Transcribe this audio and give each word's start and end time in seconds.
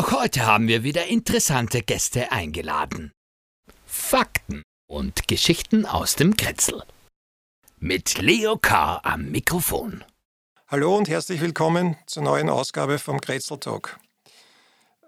Auch 0.00 0.12
heute 0.12 0.46
haben 0.46 0.66
wir 0.66 0.82
wieder 0.82 1.08
interessante 1.08 1.82
Gäste 1.82 2.32
eingeladen. 2.32 3.12
Fakten 3.84 4.62
und 4.86 5.28
Geschichten 5.28 5.84
aus 5.84 6.16
dem 6.16 6.38
Kretzel. 6.38 6.82
Mit 7.78 8.16
Leo 8.16 8.56
K. 8.56 9.02
am 9.04 9.30
Mikrofon. 9.30 10.02
Hallo 10.68 10.96
und 10.96 11.10
herzlich 11.10 11.42
willkommen 11.42 11.98
zur 12.06 12.22
neuen 12.22 12.48
Ausgabe 12.48 12.98
vom 12.98 13.20
Kretzel 13.20 13.58
Talk. 13.58 14.00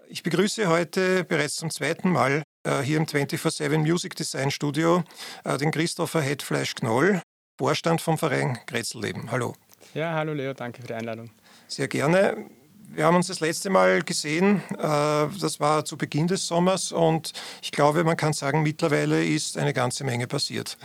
Ich 0.08 0.22
begrüße 0.22 0.68
heute 0.68 1.24
bereits 1.24 1.56
zum 1.56 1.70
zweiten 1.70 2.11
Mal 2.11 2.43
äh, 2.64 2.82
hier 2.82 2.98
im 2.98 3.06
24-7 3.06 3.79
Music 3.79 4.14
Design 4.14 4.50
Studio 4.50 5.04
äh, 5.45 5.56
den 5.56 5.70
Christopher 5.70 6.20
Headfleisch 6.20 6.75
Knoll, 6.75 7.22
Vorstand 7.59 8.03
vom 8.03 8.18
Verein 8.18 8.59
Kretzelleben. 8.67 9.31
Hallo. 9.31 9.56
Ja, 9.95 10.12
hallo 10.12 10.34
Leo, 10.34 10.53
danke 10.53 10.82
für 10.82 10.89
die 10.89 10.95
Einladung. 10.95 11.31
Sehr 11.67 11.89
gerne. 11.89 12.50
Wir 12.95 13.07
haben 13.07 13.17
uns 13.17 13.29
das 13.29 13.41
letzte 13.41 13.71
Mal 13.71 14.03
gesehen, 14.03 14.61
äh, 14.73 14.79
das 14.79 15.61
war 15.61 15.82
zu 15.87 15.96
Beginn 15.96 16.27
des 16.27 16.46
Sommers 16.46 16.93
und 16.93 17.32
ich 17.63 17.73
glaube, 17.73 18.05
man 18.05 18.18
kann 18.18 18.35
sagen, 18.35 18.63
mittlerweile 18.63 19.25
ist 19.25 19.57
eine 19.57 19.73
ganze 19.73 20.05
Menge 20.05 20.27
passiert. 20.27 20.77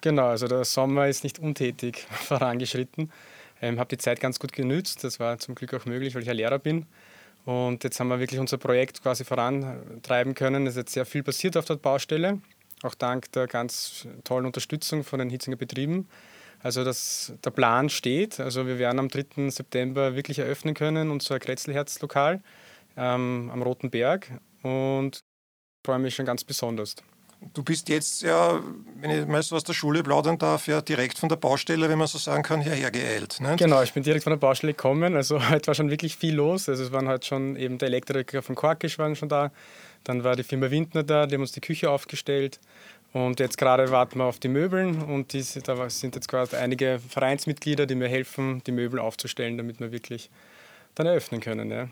Genau, 0.00 0.26
also 0.26 0.46
der 0.46 0.64
Sommer 0.64 1.08
ist 1.08 1.24
nicht 1.24 1.40
untätig 1.40 2.06
vorangeschritten. 2.10 3.10
Ich 3.56 3.62
ähm, 3.62 3.80
habe 3.80 3.88
die 3.88 3.98
Zeit 3.98 4.20
ganz 4.20 4.38
gut 4.38 4.52
genützt, 4.52 5.02
das 5.02 5.18
war 5.18 5.38
zum 5.38 5.56
Glück 5.56 5.74
auch 5.74 5.86
möglich, 5.86 6.14
weil 6.14 6.22
ich 6.22 6.28
ja 6.28 6.34
Lehrer 6.34 6.60
bin. 6.60 6.86
Und 7.46 7.82
jetzt 7.82 7.98
haben 7.98 8.08
wir 8.08 8.20
wirklich 8.20 8.38
unser 8.38 8.58
Projekt 8.58 9.02
quasi 9.02 9.24
vorantreiben 9.24 10.34
können. 10.34 10.68
Es 10.68 10.74
ist 10.74 10.78
jetzt 10.78 10.92
sehr 10.92 11.06
viel 11.06 11.24
passiert 11.24 11.56
auf 11.56 11.64
der 11.64 11.76
Baustelle, 11.76 12.38
auch 12.84 12.94
dank 12.94 13.32
der 13.32 13.48
ganz 13.48 14.06
tollen 14.22 14.46
Unterstützung 14.46 15.02
von 15.02 15.18
den 15.18 15.30
Hitzinger 15.30 15.56
Betrieben. 15.56 16.06
Also 16.62 16.84
das, 16.84 17.32
der 17.44 17.50
Plan 17.50 17.88
steht. 17.88 18.40
Also 18.40 18.66
wir 18.66 18.78
werden 18.78 18.98
am 18.98 19.08
3. 19.08 19.50
September 19.50 20.14
wirklich 20.16 20.38
eröffnen 20.38 20.74
können, 20.74 21.10
unser 21.10 21.38
Kretzelherzlokal 21.38 22.42
ähm, 22.96 23.50
am 23.52 23.62
Roten 23.62 23.90
Berg. 23.90 24.30
Und 24.62 25.20
freue 25.84 25.98
mich 25.98 26.14
schon 26.14 26.26
ganz 26.26 26.42
besonders. 26.42 26.96
Du 27.52 27.62
bist 27.62 27.88
jetzt 27.90 28.22
ja, 28.22 28.60
wenn 28.96 29.10
ich 29.10 29.26
mal 29.26 29.42
so 29.42 29.56
aus 29.56 29.64
der 29.64 29.74
Schule 29.74 30.02
plaudern 30.02 30.38
darf, 30.38 30.66
ja 30.66 30.80
direkt 30.80 31.18
von 31.18 31.28
der 31.28 31.36
Baustelle, 31.36 31.88
wenn 31.88 31.98
man 31.98 32.06
so 32.06 32.18
sagen 32.18 32.42
kann, 32.42 32.62
hierher 32.62 32.90
geeilt. 32.90 33.40
Ne? 33.40 33.56
Genau, 33.56 33.82
ich 33.82 33.92
bin 33.92 34.02
direkt 34.02 34.24
von 34.24 34.30
der 34.30 34.38
Baustelle 34.38 34.72
gekommen. 34.72 35.14
Also 35.14 35.48
heute 35.50 35.66
war 35.68 35.74
schon 35.74 35.90
wirklich 35.90 36.16
viel 36.16 36.34
los. 36.34 36.68
Also 36.68 36.82
es 36.82 36.92
waren 36.92 37.06
heute 37.08 37.26
schon 37.26 37.56
eben 37.56 37.78
der 37.78 37.88
Elektriker 37.88 38.42
von 38.42 38.54
Korkisch 38.54 38.98
waren 38.98 39.14
schon 39.16 39.28
da. 39.28 39.52
Dann 40.04 40.24
war 40.24 40.34
die 40.34 40.44
Firma 40.44 40.70
Windner 40.70 41.02
da, 41.02 41.26
die 41.26 41.34
haben 41.34 41.42
uns 41.42 41.52
die 41.52 41.60
Küche 41.60 41.90
aufgestellt. 41.90 42.58
Und 43.16 43.40
jetzt 43.40 43.56
gerade 43.56 43.90
warten 43.90 44.18
wir 44.18 44.26
auf 44.26 44.38
die 44.38 44.48
Möbeln 44.48 45.00
und 45.00 45.32
die, 45.32 45.42
da 45.62 45.88
sind 45.88 46.14
jetzt 46.14 46.28
gerade 46.28 46.58
einige 46.58 46.98
Vereinsmitglieder, 46.98 47.86
die 47.86 47.94
mir 47.94 48.08
helfen, 48.08 48.62
die 48.66 48.72
Möbel 48.72 49.00
aufzustellen, 49.00 49.56
damit 49.56 49.80
wir 49.80 49.90
wirklich 49.90 50.28
dann 50.94 51.06
eröffnen 51.06 51.40
können. 51.40 51.70
Ja. 51.70 51.88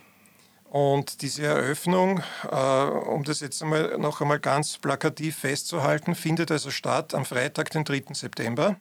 Und 0.64 1.22
diese 1.22 1.46
Eröffnung, 1.46 2.22
äh, 2.52 2.54
um 2.54 3.24
das 3.24 3.40
jetzt 3.40 3.62
einmal, 3.62 3.96
noch 3.96 4.20
einmal 4.20 4.38
ganz 4.38 4.76
plakativ 4.76 5.38
festzuhalten, 5.38 6.14
findet 6.14 6.50
also 6.50 6.70
statt 6.70 7.14
am 7.14 7.24
Freitag, 7.24 7.70
den 7.70 7.84
3. 7.84 8.02
September. 8.12 8.76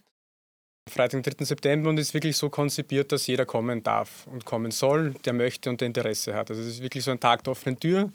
Freitag, 0.91 1.23
den 1.23 1.37
3. 1.37 1.45
September 1.45 1.89
und 1.91 1.97
ist 1.97 2.13
wirklich 2.13 2.35
so 2.35 2.49
konzipiert, 2.49 3.13
dass 3.13 3.25
jeder 3.25 3.45
kommen 3.45 3.83
darf 3.83 4.27
und 4.27 4.43
kommen 4.43 4.71
soll, 4.71 5.15
der 5.23 5.31
möchte 5.31 5.69
und 5.69 5.79
der 5.79 5.85
Interesse 5.85 6.33
hat. 6.33 6.49
Also 6.49 6.61
es 6.61 6.67
ist 6.67 6.81
wirklich 6.81 7.05
so 7.05 7.11
ein 7.11 7.21
Tag 7.21 7.45
der 7.45 7.51
offenen 7.51 7.79
Tür. 7.79 8.11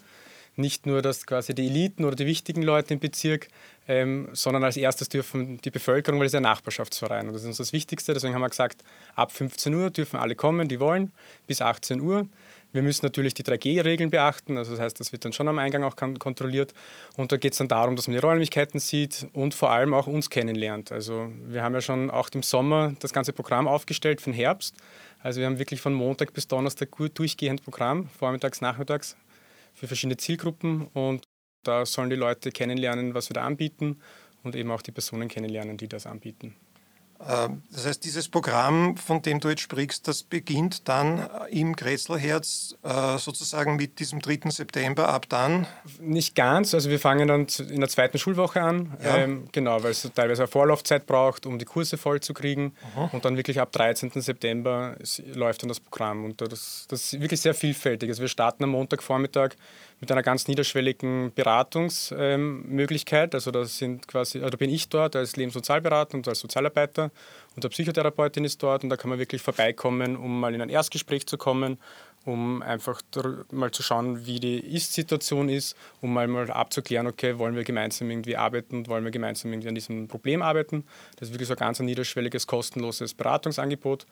Nicht 0.59 0.87
nur, 0.87 1.03
dass 1.03 1.25
quasi 1.25 1.55
die 1.55 1.69
Eliten 1.69 2.05
oder 2.05 2.17
die 2.17 2.27
wichtigen 2.27 2.63
Leute 2.63 2.93
im 2.93 2.99
Bezirk, 2.99 3.47
ähm, 3.87 4.29
sondern 4.33 4.65
als 4.65 4.77
erstes 4.77 5.09
dürfen 5.09 5.59
die 5.59 5.71
Bevölkerung, 5.71 6.19
weil 6.19 6.27
es 6.27 6.33
ist 6.33 6.37
ein 6.37 6.43
Nachbarschaftsverein 6.43 7.29
und 7.29 7.33
das 7.33 7.43
ist 7.43 7.49
uns 7.49 7.57
das 7.59 7.73
Wichtigste. 7.73 8.13
Deswegen 8.13 8.35
haben 8.35 8.41
wir 8.41 8.49
gesagt, 8.49 8.83
ab 9.15 9.31
15 9.31 9.73
Uhr 9.73 9.91
dürfen 9.91 10.19
alle 10.19 10.35
kommen, 10.35 10.67
die 10.67 10.81
wollen, 10.81 11.13
bis 11.47 11.63
18 11.63 12.01
Uhr. 12.01 12.27
Wir 12.73 12.83
müssen 12.83 13.07
natürlich 13.07 13.35
die 13.35 13.45
3G-Regeln 13.45 14.11
beachten, 14.11 14.59
also 14.59 14.73
das 14.73 14.81
heißt, 14.81 14.99
das 14.99 15.13
wird 15.13 15.25
dann 15.25 15.33
schon 15.33 15.47
am 15.47 15.61
Eingang 15.61 15.85
auch 15.85 15.95
kontrolliert. 15.95 16.75
Und 17.17 17.31
da 17.31 17.37
geht 17.37 17.53
es 17.53 17.59
dann 17.59 17.69
darum, 17.69 17.95
dass 17.95 18.09
man 18.09 18.15
die 18.15 18.21
Räumlichkeiten 18.21 18.81
sieht 18.81 19.29
und 19.35 19.55
vor 19.55 19.71
allem 19.71 19.95
auch 19.95 20.09
uns 20.09 20.29
kennenlernt. 20.29 20.91
Also 20.91 21.31
wir 21.47 21.63
haben 21.63 21.75
ja 21.75 21.81
schon 21.81 22.11
auch 22.11 22.31
im 22.35 22.43
Sommer 22.43 22.97
das 22.99 23.13
ganze 23.13 23.33
Programm 23.33 23.69
aufgestellt 23.69 24.21
für 24.21 24.31
den 24.31 24.35
Herbst. 24.35 24.75
Also 25.23 25.39
wir 25.39 25.47
haben 25.47 25.61
wirklich 25.61 25.81
von 25.81 25.95
Montag 25.95 26.33
bis 26.33 26.49
Donnerstag 26.49 26.91
gut 26.91 27.17
durchgehend 27.17 27.63
Programm, 27.63 28.09
vormittags, 28.19 28.61
nachmittags 28.61 29.17
für 29.79 29.87
verschiedene 29.87 30.17
Zielgruppen. 30.17 30.89
Und 30.89 31.25
da 31.63 31.87
sollen 31.87 32.11
die 32.11 32.17
Leute 32.17 32.51
kennenlernen, 32.51 33.15
was 33.15 33.31
wir 33.31 33.35
da 33.35 33.45
anbieten 33.45 34.01
und 34.43 34.57
eben 34.57 34.71
auch 34.71 34.83
die 34.83 34.93
Personen 34.93 35.29
kennenlernen, 35.29 35.77
die 35.77 35.89
das 35.89 36.07
anbieten. 36.07 36.55
Ähm, 37.27 37.63
das 37.73 37.87
heißt, 37.87 38.05
dieses 38.05 38.29
Programm, 38.29 38.97
von 38.97 39.23
dem 39.23 39.41
du 39.41 39.49
jetzt 39.49 39.63
sprichst, 39.63 40.07
das 40.07 40.23
beginnt 40.23 40.89
dann 40.89 41.29
im 41.51 41.75
Grätzlerherz 41.75 42.77
äh, 42.83 43.19
sozusagen 43.19 43.77
mit 43.77 43.99
diesem 43.99 44.21
3. 44.21 44.51
September 44.51 45.09
ab 45.09 45.29
dann? 45.29 45.67
Nicht 46.01 46.35
ganz, 46.35 46.75
also 46.75 46.91
wir 46.91 47.01
fangen 47.01 47.27
dann 47.29 47.47
in 47.71 47.81
der 47.81 47.89
zweiten 47.89 48.19
Schulwoche 48.19 48.63
an, 48.63 48.97
ja. 49.03 49.17
ähm, 49.17 49.49
genau, 49.51 49.83
weil 49.83 49.91
es 49.91 50.09
teilweise 50.15 50.43
eine 50.43 50.49
Vorlaufzeit 50.49 51.07
braucht, 51.07 51.47
um 51.47 51.59
die 51.59 51.65
Kurse 51.65 51.97
voll 51.97 52.21
zu 52.21 52.35
kriegen 52.35 52.73
mhm. 52.95 53.09
und 53.13 53.25
dann 53.25 53.37
wirklich 53.37 53.61
ab 53.61 53.73
13. 53.73 54.11
September 54.15 54.97
läuft 55.35 55.63
dann 55.63 55.69
das 55.69 55.81
Programm 55.81 56.25
und 56.25 56.41
das, 56.41 56.87
das 56.89 57.13
ist 57.13 57.21
wirklich 57.21 57.41
sehr 57.41 57.55
vielfältig. 57.55 58.09
Also 58.11 58.23
wir 58.23 58.29
starten 58.29 58.65
am 58.65 58.71
Montagvormittag 58.71 59.57
mit 60.01 60.13
einer 60.13 60.23
ganz 60.23 60.47
niederschwelligen 60.47 61.33
Beratungsmöglichkeit. 61.35 63.35
Ähm, 63.35 63.37
also 63.37 63.51
da 63.51 63.65
sind 63.65 64.07
quasi, 64.07 64.43
also 64.43 64.57
bin 64.57 64.71
ich 64.71 64.89
dort 64.89 65.17
als 65.17 65.37
Lebenssozialberater 65.37 66.17
und 66.17 66.29
als 66.29 66.41
Sozialarbeiter 66.41 67.11
und 67.57 67.65
der 67.65 67.69
Psychotherapeutin 67.71 68.45
ist 68.45 68.63
dort 68.63 68.85
und 68.85 68.91
da 68.91 68.97
kann 68.97 69.11
man 69.11 69.19
wirklich 69.19 69.43
vorbeikommen, 69.43 70.17
um 70.17 70.41
mal 70.41 70.55
in 70.55 70.61
ein 70.61 70.69
Erstgespräch 70.69 71.27
zu 71.27 71.37
kommen, 71.37 71.79
um 72.25 72.63
einfach 72.63 73.01
mal 73.51 73.71
zu 73.71 73.83
schauen, 73.83 74.27
wie 74.27 74.39
die 74.39 74.59
Ist-Situation 74.59 75.49
ist, 75.49 75.77
um 76.01 76.13
mal, 76.13 76.29
mal 76.29 76.51
abzuklären, 76.51 77.07
okay, 77.07 77.39
wollen 77.39 77.57
wir 77.57 77.65
gemeinsam 77.65 78.11
irgendwie 78.11 78.37
arbeiten 78.37 78.77
und 78.77 78.89
wollen 78.89 79.05
wir 79.05 79.11
gemeinsam 79.11 79.53
irgendwie 79.53 79.69
an 79.69 79.75
diesem 79.75 80.09
Problem 80.09 80.43
arbeiten. 80.43 80.85
Das 81.17 81.29
ist 81.29 81.35
wirklich 81.35 81.49
so 81.49 81.55
ein 81.55 81.59
ganz 81.59 81.81
niederschwelliges, 81.81 82.47
kostenloses 82.47 83.15
Beratungsangebot. 83.15 84.07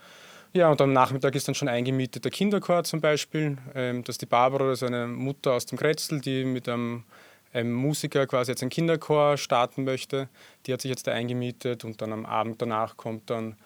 Ja, 0.57 0.71
und 0.71 0.81
am 0.81 0.95
Nachmittag 0.95 1.35
ist 1.35 1.47
dann 1.49 1.55
schon 1.55 1.69
eingemietet 1.69 2.25
der 2.25 2.33
Kinderchor 2.33 2.83
zum 2.83 3.03
Beispiel. 3.03 3.59
Ähm, 3.75 4.03
ist 4.09 4.23
die 4.23 4.27
Barbara, 4.27 4.73
ist 4.73 4.83
eine 4.83 5.07
Mutter 5.07 5.53
aus 5.53 5.67
dem 5.67 5.77
Kretzel, 5.77 6.19
die 6.19 6.47
mit 6.47 6.67
einem, 6.67 7.05
einem 7.53 7.75
Musiker 7.75 8.27
quasi 8.27 8.53
jetzt 8.53 8.63
einen 8.63 8.71
Kinderchor 8.71 9.37
starten 9.37 9.85
möchte. 9.85 10.31
Die 10.65 10.73
hat 10.73 10.81
sich 10.81 10.89
jetzt 10.89 11.07
da 11.07 11.13
eingemietet 11.13 11.85
und 11.85 12.01
dann 12.01 12.11
am 12.11 12.25
Abend 12.25 12.63
danach 12.63 12.97
kommt 12.97 13.29
dann 13.29 13.57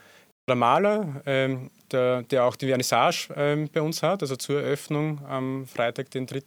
der 0.48 0.56
Maler, 0.56 1.22
ähm, 1.26 1.70
der, 1.92 2.24
der, 2.24 2.42
auch 2.44 2.56
die 2.56 2.66
Vernissage 2.66 3.28
ähm, 3.36 3.68
bei 3.72 3.82
uns 3.82 4.02
hat. 4.02 4.22
Also 4.22 4.34
zur 4.34 4.60
Eröffnung 4.60 5.24
am 5.26 5.68
Freitag, 5.68 6.10
den 6.10 6.26
3. 6.26 6.40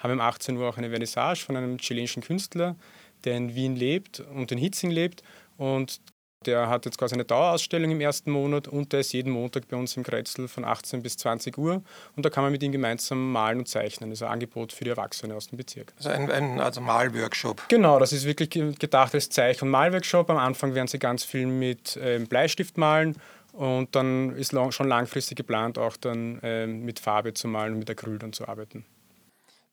haben 0.00 0.10
wir 0.10 0.12
um 0.12 0.20
18 0.20 0.58
Uhr 0.58 0.68
auch 0.68 0.76
eine 0.76 0.90
Vernissage 0.90 1.46
von 1.46 1.56
einem 1.56 1.78
chilenischen 1.78 2.22
Künstler, 2.22 2.76
der 3.24 3.38
in 3.38 3.54
Wien 3.54 3.74
lebt 3.74 4.20
und 4.20 4.52
in 4.52 4.58
Hitzing 4.58 4.90
lebt. 4.90 5.22
Und 5.56 5.98
der 6.46 6.68
hat 6.68 6.84
jetzt 6.84 6.98
quasi 6.98 7.14
eine 7.14 7.24
Dauerausstellung 7.24 7.90
im 7.90 8.00
ersten 8.00 8.30
Monat 8.30 8.68
und 8.68 8.92
der 8.92 9.00
ist 9.00 9.12
jeden 9.12 9.32
Montag 9.32 9.68
bei 9.68 9.76
uns 9.76 9.96
im 9.96 10.02
Kretzel 10.02 10.48
von 10.48 10.64
18 10.64 11.02
bis 11.02 11.16
20 11.16 11.58
Uhr 11.58 11.82
und 12.16 12.24
da 12.24 12.30
kann 12.30 12.44
man 12.44 12.52
mit 12.52 12.62
ihm 12.62 12.72
gemeinsam 12.72 13.32
malen 13.32 13.58
und 13.58 13.68
zeichnen. 13.68 14.10
Das 14.10 14.20
ist 14.20 14.22
ein 14.22 14.32
Angebot 14.32 14.72
für 14.72 14.84
die 14.84 14.90
Erwachsenen 14.90 15.36
aus 15.36 15.48
dem 15.48 15.58
Bezirk. 15.58 15.92
Also 15.96 16.10
ein, 16.10 16.30
ein 16.30 16.60
also 16.60 16.80
Malworkshop? 16.80 17.68
Genau, 17.68 17.98
das 17.98 18.12
ist 18.12 18.24
wirklich 18.24 18.50
gedacht 18.50 19.14
als 19.14 19.30
Zeich- 19.30 19.62
und 19.62 19.68
Malworkshop. 19.68 20.30
Am 20.30 20.38
Anfang 20.38 20.74
werden 20.74 20.88
sie 20.88 20.98
ganz 20.98 21.24
viel 21.24 21.46
mit 21.46 21.98
ähm, 22.00 22.26
Bleistift 22.26 22.78
malen 22.78 23.16
und 23.52 23.94
dann 23.96 24.36
ist 24.36 24.52
schon 24.70 24.88
langfristig 24.88 25.36
geplant, 25.36 25.78
auch 25.78 25.96
dann 25.96 26.38
ähm, 26.42 26.84
mit 26.84 27.00
Farbe 27.00 27.34
zu 27.34 27.48
malen 27.48 27.72
und 27.72 27.78
mit 27.80 27.90
Acryl 27.90 28.18
dann 28.18 28.32
zu 28.32 28.46
arbeiten. 28.46 28.84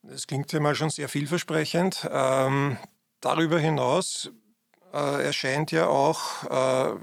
Das 0.02 0.28
klingt 0.28 0.52
ja 0.52 0.60
mal 0.60 0.76
schon 0.76 0.90
sehr 0.90 1.10
vielversprechend. 1.10 2.08
Ähm, 2.12 2.78
darüber 3.22 3.60
hinaus 3.60 4.32
äh, 4.94 5.24
erscheint 5.24 5.72
ja 5.72 5.88
auch 5.88 6.44
äh, 6.44 7.00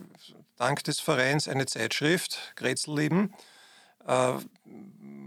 dank 0.56 0.84
des 0.84 1.00
Vereins 1.00 1.49
eine 1.49 1.67
Zeitschrift, 1.67 2.52
Grätzelleben. 2.56 3.34
Äh, 4.06 4.34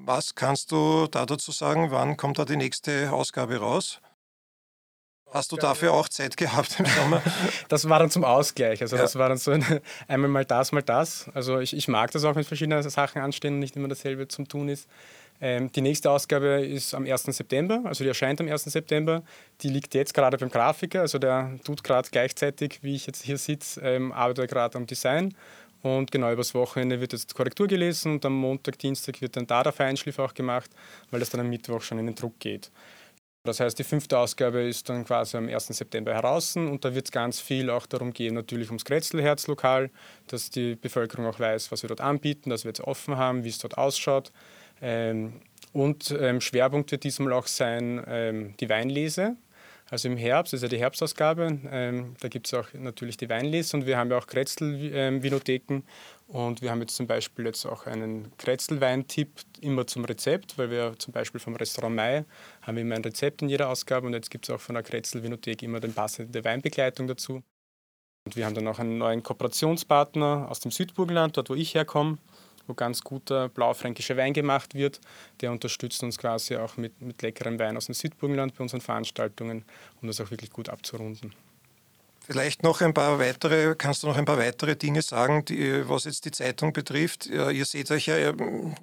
was 0.06 0.36
kannst 0.36 0.72
du 0.72 1.08
da 1.08 1.26
dazu 1.26 1.52
sagen? 1.52 1.92
Wann 1.92 2.18
kommt 2.18 2.40
da 2.40 2.46
die 2.46 2.58
nächste 2.58 3.12
Ausgabe 3.12 3.58
raus? 3.58 4.00
Hast 5.32 5.52
du 5.52 5.58
dafür 5.58 5.92
auch 5.94 6.08
Zeit 6.08 6.38
gehabt 6.38 6.80
im 6.80 6.86
Sommer? 6.86 7.22
das 7.68 7.90
war 7.90 8.00
dann 8.00 8.10
zum 8.10 8.24
Ausgleich. 8.24 8.82
Also 8.82 8.96
ja. 8.96 9.02
das 9.02 9.18
war 9.18 9.28
dann 9.28 9.38
so 9.38 9.52
ein, 9.52 9.82
einmal 10.08 10.30
mal 10.30 10.46
das, 10.46 10.72
mal 10.72 10.82
das. 10.82 11.30
Also 11.34 11.60
ich, 11.60 11.76
ich 11.76 11.90
mag 11.90 12.12
das 12.12 12.24
auch, 12.24 12.36
wenn 12.36 12.46
verschiedene 12.46 12.82
Sachen 12.90 13.22
anstehen 13.22 13.56
und 13.56 13.60
nicht 13.60 13.76
immer 13.76 13.90
dasselbe 13.90 14.30
zum 14.30 14.48
Tun 14.48 14.70
ist. 14.70 14.88
Ähm, 15.42 15.72
die 15.72 15.82
nächste 15.82 16.10
Ausgabe 16.10 16.66
ist 16.66 16.94
am 16.94 17.06
1. 17.06 17.24
September, 17.24 17.82
also 17.86 18.04
die 18.04 18.08
erscheint 18.08 18.40
am 18.40 18.48
1. 18.48 18.64
September. 18.64 19.24
Die 19.62 19.70
liegt 19.70 19.94
jetzt 19.94 20.14
gerade 20.14 20.38
beim 20.38 20.50
Grafiker, 20.50 21.02
also 21.02 21.20
der 21.20 21.60
tut 21.64 21.84
gerade 21.84 22.10
gleichzeitig, 22.10 22.80
wie 22.82 22.96
ich 22.96 23.06
jetzt 23.06 23.24
hier 23.24 23.38
sitze, 23.38 23.82
ähm, 23.82 24.12
arbeitet 24.12 24.50
gerade 24.50 24.78
am 24.78 24.86
Design. 24.86 25.34
Und 25.82 26.12
genau 26.12 26.32
übers 26.32 26.56
Wochenende 26.56 27.00
wird 27.00 27.14
jetzt 27.14 27.36
Korrektur 27.36 27.68
gelesen 27.68 28.14
und 28.14 28.26
am 28.26 28.34
Montag, 28.34 28.80
Dienstag 28.80 29.22
wird 29.22 29.36
dann 29.36 29.46
da 29.46 29.62
der 29.62 29.72
Feinschliff 29.72 30.18
auch 30.18 30.34
gemacht, 30.34 30.72
weil 31.12 31.20
das 31.20 31.30
dann 31.30 31.42
am 31.42 31.50
Mittwoch 31.50 31.82
schon 31.82 32.00
in 32.00 32.08
den 32.08 32.16
Druck 32.16 32.40
geht. 32.40 32.72
Das 33.44 33.60
heißt, 33.60 33.78
die 33.78 33.84
fünfte 33.84 34.18
Ausgabe 34.18 34.64
ist 34.64 34.90
dann 34.90 35.06
quasi 35.06 35.38
am 35.38 35.48
1. 35.48 35.68
September 35.68 36.12
heraus 36.12 36.56
und 36.56 36.84
da 36.84 36.96
wird 36.96 37.06
es 37.06 37.12
ganz 37.12 37.40
viel 37.40 37.70
auch 37.70 37.86
darum 37.86 38.12
gehen, 38.12 38.34
natürlich 38.34 38.70
ums 38.70 38.84
Kretzelherzlokal, 38.84 39.92
dass 40.26 40.50
die 40.50 40.76
Bevölkerung 40.76 41.28
auch 41.28 41.40
weiß, 41.40 41.72
was 41.72 41.84
wir 41.84 41.88
dort 41.90 42.02
anbieten, 42.02 42.50
dass 42.50 42.64
wir 42.64 42.70
jetzt 42.70 42.82
offen 42.82 43.18
haben, 43.18 43.44
wie 43.44 43.50
es 43.50 43.60
dort 43.60 43.78
ausschaut. 43.78 44.32
Ähm, 44.82 45.42
Und 45.74 46.16
ähm, 46.18 46.40
Schwerpunkt 46.40 46.92
wird 46.92 47.04
diesmal 47.04 47.34
auch 47.34 47.48
sein 47.48 48.02
ähm, 48.08 48.54
die 48.62 48.70
Weinlese. 48.70 49.36
Also 49.90 50.08
im 50.08 50.18
Herbst, 50.18 50.52
das 50.52 50.60
ist 50.60 50.64
ja 50.64 50.70
die 50.70 50.80
Herbstausgabe, 50.80 51.60
da 52.20 52.28
gibt 52.28 52.48
es 52.48 52.54
auch 52.56 52.74
natürlich 52.74 53.18
die 53.18 53.30
Weinlese 53.30 53.78
und 53.78 53.86
wir 53.86 53.98
haben 53.98 54.10
ja 54.10 54.18
auch 54.18 54.26
Kretzel-Vinotheken 54.26 55.84
und 56.28 56.64
wir 56.64 56.72
haben 56.72 56.82
jetzt 56.82 56.96
zum 56.96 57.06
Beispiel 57.06 57.46
jetzt 57.46 57.68
auch 57.68 57.86
einen 57.86 58.36
Kretzelwein-Tipp 58.38 59.30
immer 59.62 59.86
zum 59.86 60.06
Rezept, 60.06 60.58
weil 60.58 60.72
wir 60.72 60.96
zum 60.98 61.14
Beispiel 61.14 61.40
vom 61.40 61.56
Restaurant 61.56 61.96
Mai 61.96 62.26
haben 62.64 62.78
immer 62.78 62.96
ein 62.96 63.04
Rezept 63.04 63.44
in 63.44 63.50
jeder 63.50 63.70
Ausgabe 63.70 64.08
und 64.08 64.14
jetzt 64.14 64.32
gibt 64.32 64.50
es 64.50 64.56
auch 64.56 64.60
von 64.60 64.74
der 64.74 64.82
Kretzel-Vinothek 64.82 65.62
immer 65.62 65.80
die 65.80 65.90
passende 65.90 66.44
Weinbegleitung 66.44 67.06
dazu. 67.06 67.44
Und 68.26 68.36
wir 68.36 68.48
haben 68.48 68.56
dann 68.56 68.68
auch 68.68 68.80
einen 68.80 68.98
neuen 68.98 69.22
Kooperationspartner 69.22 70.48
aus 70.50 70.62
dem 70.62 70.72
Südburgenland, 70.72 71.38
dort 71.38 71.52
wo 71.52 71.54
ich 71.54 71.76
herkomme 71.76 72.18
wo 72.68 72.74
ganz 72.74 73.02
guter 73.02 73.50
blaufränkischer 73.50 74.18
Wein 74.18 74.34
gemacht 74.34 74.76
wird. 74.76 75.00
Der 75.42 75.52
unterstützt 75.52 76.04
uns 76.04 76.18
quasi 76.18 76.56
auch 76.56 76.78
mit, 76.78 77.02
mit 77.02 77.22
leckerem 77.22 77.60
Wein 77.60 77.78
aus 77.78 77.86
dem 77.86 77.96
Südburgenland 77.96 78.56
bei 78.56 78.62
unseren 78.62 78.82
Veranstaltungen, 78.82 79.66
um 80.02 80.08
das 80.08 80.22
auch 80.22 80.32
wirklich 80.32 80.52
gut 80.52 80.70
abzurunden. 80.70 81.34
Vielleicht 82.28 82.64
noch 82.64 82.82
ein 82.82 82.94
paar 82.94 83.20
weitere, 83.20 83.76
kannst 83.76 84.02
du 84.02 84.08
noch 84.08 84.18
ein 84.18 84.26
paar 84.26 84.40
weitere 84.40 84.76
Dinge 84.76 85.04
sagen, 85.04 85.46
die, 85.46 85.88
was 85.88 86.06
jetzt 86.06 86.26
die 86.26 86.32
Zeitung 86.32 86.74
betrifft? 86.74 87.28
Ihr 87.28 87.66
seht 87.66 87.92
euch 87.92 88.08
ja 88.08 88.34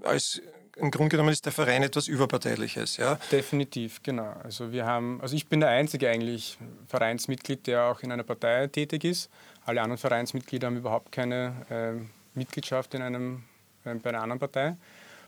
als 0.04 0.40
im 0.76 0.90
Grunde 0.90 1.10
genommen 1.10 1.30
ist 1.30 1.44
der 1.44 1.52
Verein 1.52 1.82
etwas 1.82 2.08
Überparteiliches, 2.08 2.96
ja? 2.96 3.18
Definitiv, 3.30 4.02
genau. 4.02 4.34
Also 4.42 4.72
wir 4.72 4.86
haben, 4.86 5.20
also 5.20 5.36
ich 5.36 5.46
bin 5.46 5.60
der 5.60 5.68
einzige 5.68 6.08
eigentlich 6.08 6.56
Vereinsmitglied, 6.86 7.66
der 7.66 7.84
auch 7.84 8.00
in 8.00 8.10
einer 8.10 8.22
Partei 8.22 8.66
tätig 8.68 9.04
ist. 9.04 9.30
Alle 9.64 9.82
anderen 9.82 9.98
Vereinsmitglieder 9.98 10.68
haben 10.68 10.76
überhaupt 10.76 11.12
keine 11.12 11.66
äh, 11.68 12.38
Mitgliedschaft 12.38 12.94
in 12.94 13.02
einem 13.02 13.44
bei 13.84 14.10
einer 14.10 14.22
anderen 14.22 14.38
Partei. 14.38 14.76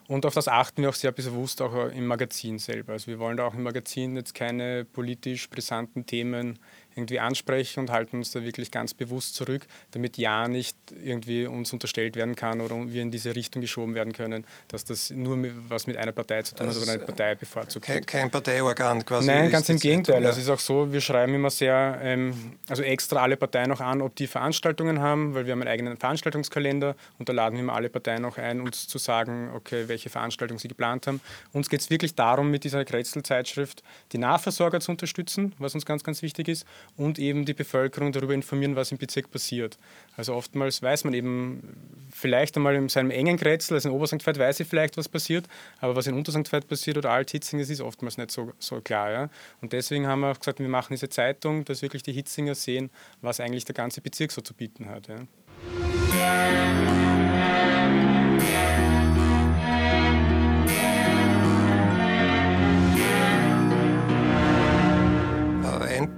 Und 0.06 0.26
auf 0.26 0.34
das 0.34 0.48
achten 0.48 0.82
wir 0.82 0.90
auch 0.90 0.94
sehr 0.94 1.12
bewusst 1.12 1.62
auch 1.62 1.90
im 1.90 2.06
Magazin 2.06 2.58
selber. 2.58 2.92
Also 2.92 3.06
wir 3.06 3.18
wollen 3.18 3.38
da 3.38 3.46
auch 3.46 3.54
im 3.54 3.62
Magazin 3.62 4.16
jetzt 4.16 4.34
keine 4.34 4.84
politisch 4.84 5.48
brisanten 5.48 6.04
Themen 6.04 6.58
irgendwie 6.96 7.20
ansprechen 7.20 7.80
und 7.80 7.90
halten 7.90 8.18
uns 8.18 8.32
da 8.32 8.42
wirklich 8.42 8.70
ganz 8.70 8.94
bewusst 8.94 9.34
zurück, 9.34 9.66
damit 9.92 10.18
ja 10.18 10.48
nicht 10.48 10.76
irgendwie 11.02 11.46
uns 11.46 11.72
unterstellt 11.72 12.16
werden 12.16 12.34
kann 12.34 12.60
oder 12.60 12.74
wir 12.92 13.02
in 13.02 13.10
diese 13.10 13.34
Richtung 13.34 13.62
geschoben 13.62 13.94
werden 13.94 14.12
können, 14.12 14.44
dass 14.68 14.84
das 14.84 15.10
nur 15.10 15.36
mit, 15.36 15.52
was 15.68 15.86
mit 15.86 15.96
einer 15.96 16.12
Partei 16.12 16.42
zu 16.42 16.54
tun 16.54 16.68
hat 16.68 16.76
oder 16.76 16.92
eine 16.92 17.04
Partei 17.04 17.34
bevorzugt 17.34 17.84
kein, 17.84 18.06
kein 18.06 18.30
Parteiorgan 18.30 19.04
quasi. 19.04 19.26
Nein, 19.26 19.50
ganz 19.50 19.68
im 19.68 19.78
Gegenteil. 19.78 20.22
Ja. 20.22 20.28
Also 20.28 20.40
es 20.40 20.46
ist 20.46 20.50
auch 20.50 20.58
so, 20.58 20.92
wir 20.92 21.00
schreiben 21.00 21.34
immer 21.34 21.50
sehr, 21.50 21.98
ähm, 22.02 22.56
also 22.68 22.82
extra 22.82 23.22
alle 23.22 23.36
Parteien 23.36 23.68
noch 23.68 23.80
an, 23.80 24.00
ob 24.02 24.16
die 24.16 24.26
Veranstaltungen 24.26 25.00
haben, 25.00 25.34
weil 25.34 25.46
wir 25.46 25.52
haben 25.52 25.62
einen 25.62 25.70
eigenen 25.70 25.96
Veranstaltungskalender 25.96 26.96
und 27.18 27.28
da 27.28 27.32
laden 27.32 27.56
wir 27.56 27.62
immer 27.62 27.74
alle 27.74 27.88
Parteien 27.88 28.24
auch 28.24 28.38
ein, 28.38 28.60
uns 28.60 28.88
zu 28.88 28.98
sagen, 28.98 29.50
okay, 29.54 29.84
welche 29.88 30.10
Veranstaltungen 30.10 30.58
sie 30.58 30.68
geplant 30.68 31.06
haben. 31.06 31.20
Uns 31.52 31.68
geht 31.68 31.80
es 31.80 31.90
wirklich 31.90 32.14
darum, 32.14 32.50
mit 32.50 32.64
dieser 32.64 32.84
Kretzel-Zeitschrift 32.84 33.82
die 34.12 34.18
Nahversorger 34.18 34.80
zu 34.80 34.90
unterstützen, 34.90 35.52
was 35.58 35.74
uns 35.74 35.86
ganz, 35.86 36.02
ganz 36.04 36.22
wichtig 36.22 36.48
ist 36.48 36.66
und 36.96 37.18
eben 37.18 37.44
die 37.44 37.54
Bevölkerung 37.54 38.12
darüber 38.12 38.34
informieren, 38.34 38.76
was 38.76 38.92
im 38.92 38.98
Bezirk 38.98 39.30
passiert. 39.30 39.78
Also 40.16 40.34
oftmals 40.34 40.82
weiß 40.82 41.04
man 41.04 41.14
eben 41.14 42.08
vielleicht 42.12 42.56
einmal 42.56 42.74
in 42.74 42.88
seinem 42.88 43.10
engen 43.10 43.36
Kretzel, 43.36 43.74
also 43.74 43.88
in 43.88 43.94
Obersankt 43.94 44.26
Veit 44.26 44.38
weiß 44.38 44.60
ich 44.60 44.68
vielleicht, 44.68 44.96
was 44.96 45.08
passiert, 45.08 45.46
aber 45.80 45.96
was 45.96 46.06
in 46.06 46.14
Untersankt 46.14 46.52
Veit 46.52 46.68
passiert 46.68 46.96
oder 46.96 47.10
Alt-Hitzing, 47.10 47.58
das 47.58 47.70
ist 47.70 47.80
oftmals 47.80 48.18
nicht 48.18 48.30
so, 48.30 48.52
so 48.58 48.80
klar. 48.80 49.10
Ja? 49.10 49.30
Und 49.60 49.72
deswegen 49.72 50.06
haben 50.06 50.20
wir 50.20 50.30
auch 50.30 50.38
gesagt, 50.38 50.60
wir 50.60 50.68
machen 50.68 50.94
diese 50.94 51.08
Zeitung, 51.08 51.64
dass 51.64 51.82
wirklich 51.82 52.02
die 52.02 52.12
Hitzinger 52.12 52.54
sehen, 52.54 52.90
was 53.20 53.40
eigentlich 53.40 53.64
der 53.64 53.74
ganze 53.74 54.00
Bezirk 54.00 54.32
so 54.32 54.40
zu 54.40 54.54
bieten 54.54 54.88
hat. 54.88 55.08
Ja? 55.08 55.16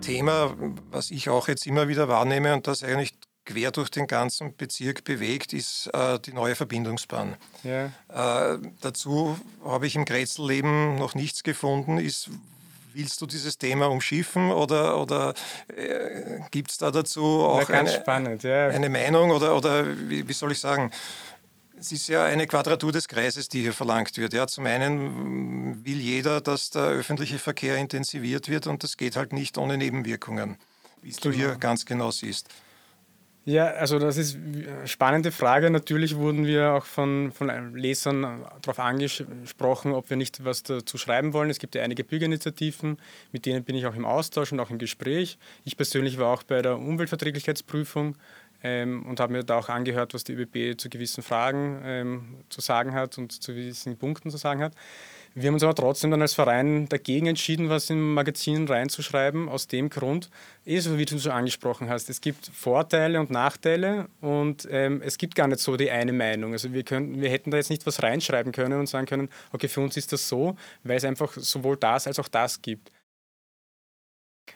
Thema, 0.00 0.54
was 0.90 1.10
ich 1.10 1.28
auch 1.28 1.48
jetzt 1.48 1.66
immer 1.66 1.88
wieder 1.88 2.08
wahrnehme 2.08 2.54
und 2.54 2.66
das 2.66 2.82
eigentlich 2.82 3.14
quer 3.46 3.70
durch 3.70 3.90
den 3.90 4.06
ganzen 4.06 4.54
Bezirk 4.56 5.04
bewegt, 5.04 5.52
ist 5.52 5.88
äh, 5.94 6.18
die 6.18 6.32
neue 6.32 6.54
Verbindungsbahn. 6.54 7.36
Ja. 7.62 7.86
Äh, 8.08 8.58
dazu 8.80 9.38
habe 9.64 9.86
ich 9.86 9.94
im 9.94 10.04
Grätzelleben 10.04 10.96
noch 10.96 11.14
nichts 11.14 11.42
gefunden. 11.42 11.98
Ist, 11.98 12.28
willst 12.92 13.20
du 13.20 13.26
dieses 13.26 13.56
Thema 13.56 13.86
umschiffen 13.86 14.50
oder, 14.50 15.00
oder 15.00 15.34
äh, 15.68 16.40
gibt 16.50 16.72
es 16.72 16.78
da 16.78 16.90
dazu 16.90 17.22
auch 17.22 17.68
eine, 17.70 17.90
spannend, 17.90 18.42
ja. 18.42 18.68
eine, 18.68 18.88
Meinung 18.88 19.30
oder, 19.30 19.56
oder 19.56 19.86
wie, 20.08 20.28
wie 20.28 20.32
soll 20.32 20.52
ich 20.52 20.58
sagen? 20.58 20.90
Es 21.78 21.92
ist 21.92 22.08
ja 22.08 22.24
eine 22.24 22.46
Quadratur 22.46 22.90
des 22.90 23.06
Kreises, 23.06 23.48
die 23.48 23.60
hier 23.60 23.74
verlangt 23.74 24.16
wird. 24.16 24.32
Ja, 24.32 24.46
zum 24.46 24.64
einen 24.66 25.84
will 25.84 26.00
jeder, 26.00 26.40
dass 26.40 26.70
der 26.70 26.84
öffentliche 26.84 27.38
Verkehr 27.38 27.76
intensiviert 27.76 28.48
wird 28.48 28.66
und 28.66 28.82
das 28.82 28.96
geht 28.96 29.16
halt 29.16 29.32
nicht 29.32 29.58
ohne 29.58 29.76
Nebenwirkungen, 29.76 30.56
wie 31.02 31.12
du 31.12 31.30
hier 31.30 31.48
genau. 31.48 31.58
ganz 31.58 31.84
genau 31.84 32.10
siehst. 32.10 32.48
Ja, 33.48 33.66
also 33.66 34.00
das 34.00 34.16
ist 34.16 34.34
eine 34.34 34.88
spannende 34.88 35.30
Frage. 35.30 35.70
Natürlich 35.70 36.16
wurden 36.16 36.46
wir 36.46 36.72
auch 36.72 36.84
von, 36.84 37.30
von 37.30 37.76
Lesern 37.76 38.44
darauf 38.60 38.80
angesprochen, 38.80 39.92
ob 39.92 40.10
wir 40.10 40.16
nicht 40.16 40.44
was 40.44 40.64
dazu 40.64 40.98
schreiben 40.98 41.32
wollen. 41.32 41.48
Es 41.48 41.60
gibt 41.60 41.76
ja 41.76 41.82
einige 41.82 42.02
Bürgerinitiativen, 42.02 42.98
mit 43.30 43.46
denen 43.46 43.62
bin 43.62 43.76
ich 43.76 43.86
auch 43.86 43.94
im 43.94 44.04
Austausch 44.04 44.50
und 44.50 44.58
auch 44.58 44.70
im 44.70 44.78
Gespräch. 44.78 45.38
Ich 45.64 45.76
persönlich 45.76 46.18
war 46.18 46.34
auch 46.34 46.42
bei 46.42 46.60
der 46.60 46.76
Umweltverträglichkeitsprüfung 46.76 48.16
ähm, 48.66 49.06
und 49.06 49.20
habe 49.20 49.32
mir 49.32 49.44
da 49.44 49.58
auch 49.58 49.68
angehört, 49.68 50.12
was 50.12 50.24
die 50.24 50.32
ÖBB 50.32 50.78
zu 50.78 50.88
gewissen 50.88 51.22
Fragen 51.22 51.80
ähm, 51.84 52.24
zu 52.48 52.60
sagen 52.60 52.94
hat 52.94 53.16
und 53.16 53.30
zu 53.30 53.54
gewissen 53.54 53.96
Punkten 53.96 54.30
zu 54.30 54.36
sagen 54.36 54.60
hat. 54.60 54.72
Wir 55.34 55.48
haben 55.48 55.54
uns 55.54 55.62
aber 55.62 55.74
trotzdem 55.74 56.10
dann 56.10 56.22
als 56.22 56.32
Verein 56.32 56.88
dagegen 56.88 57.26
entschieden, 57.26 57.68
was 57.68 57.90
im 57.90 58.14
Magazin 58.14 58.66
reinzuschreiben, 58.66 59.50
aus 59.50 59.68
dem 59.68 59.90
Grund, 59.90 60.30
eh 60.64 60.80
so 60.80 60.96
wie 60.96 61.04
du 61.04 61.18
schon 61.18 61.30
angesprochen 61.30 61.90
hast, 61.90 62.08
es 62.08 62.22
gibt 62.22 62.46
Vorteile 62.46 63.20
und 63.20 63.30
Nachteile 63.30 64.08
und 64.22 64.66
ähm, 64.70 65.02
es 65.04 65.18
gibt 65.18 65.34
gar 65.34 65.46
nicht 65.46 65.60
so 65.60 65.76
die 65.76 65.90
eine 65.90 66.14
Meinung. 66.14 66.52
Also 66.52 66.72
wir, 66.72 66.84
können, 66.84 67.20
wir 67.20 67.28
hätten 67.28 67.50
da 67.50 67.58
jetzt 67.58 67.68
nicht 67.68 67.86
was 67.86 68.02
reinschreiben 68.02 68.50
können 68.50 68.80
und 68.80 68.88
sagen 68.88 69.06
können, 69.06 69.28
okay, 69.52 69.68
für 69.68 69.82
uns 69.82 69.98
ist 69.98 70.10
das 70.10 70.26
so, 70.26 70.56
weil 70.84 70.96
es 70.96 71.04
einfach 71.04 71.34
sowohl 71.34 71.76
das 71.76 72.06
als 72.06 72.18
auch 72.18 72.28
das 72.28 72.62
gibt. 72.62 72.90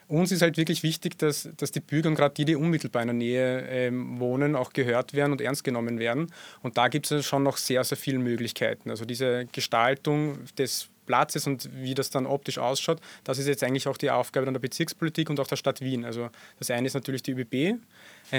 Uns 0.07 0.31
ist 0.31 0.41
halt 0.41 0.57
wirklich 0.57 0.83
wichtig, 0.83 1.17
dass, 1.17 1.49
dass 1.57 1.71
die 1.71 1.79
Bürger 1.79 2.09
und 2.09 2.15
gerade 2.15 2.33
die, 2.33 2.45
die 2.45 2.55
unmittelbar 2.55 3.01
in 3.01 3.07
der 3.07 3.15
Nähe 3.15 3.67
ähm, 3.67 4.19
wohnen, 4.19 4.55
auch 4.55 4.73
gehört 4.73 5.13
werden 5.13 5.31
und 5.31 5.41
ernst 5.41 5.63
genommen 5.63 5.99
werden. 5.99 6.31
Und 6.61 6.77
da 6.77 6.87
gibt 6.87 7.09
es 7.11 7.25
schon 7.25 7.43
noch 7.43 7.57
sehr, 7.57 7.83
sehr 7.83 7.97
viele 7.97 8.19
Möglichkeiten. 8.19 8.89
Also 8.89 9.05
diese 9.05 9.47
Gestaltung 9.51 10.39
des 10.57 10.89
Platzes 11.05 11.47
und 11.47 11.69
wie 11.73 11.93
das 11.93 12.09
dann 12.09 12.25
optisch 12.25 12.57
ausschaut, 12.57 12.99
das 13.23 13.37
ist 13.37 13.47
jetzt 13.47 13.63
eigentlich 13.63 13.87
auch 13.87 13.97
die 13.97 14.11
Aufgabe 14.11 14.51
der 14.51 14.59
Bezirkspolitik 14.59 15.29
und 15.29 15.39
auch 15.39 15.47
der 15.47 15.55
Stadt 15.57 15.81
Wien. 15.81 16.05
Also 16.05 16.29
das 16.59 16.71
eine 16.71 16.87
ist 16.87 16.93
natürlich 16.93 17.23
die 17.23 17.31
ÖBB, 17.31 17.79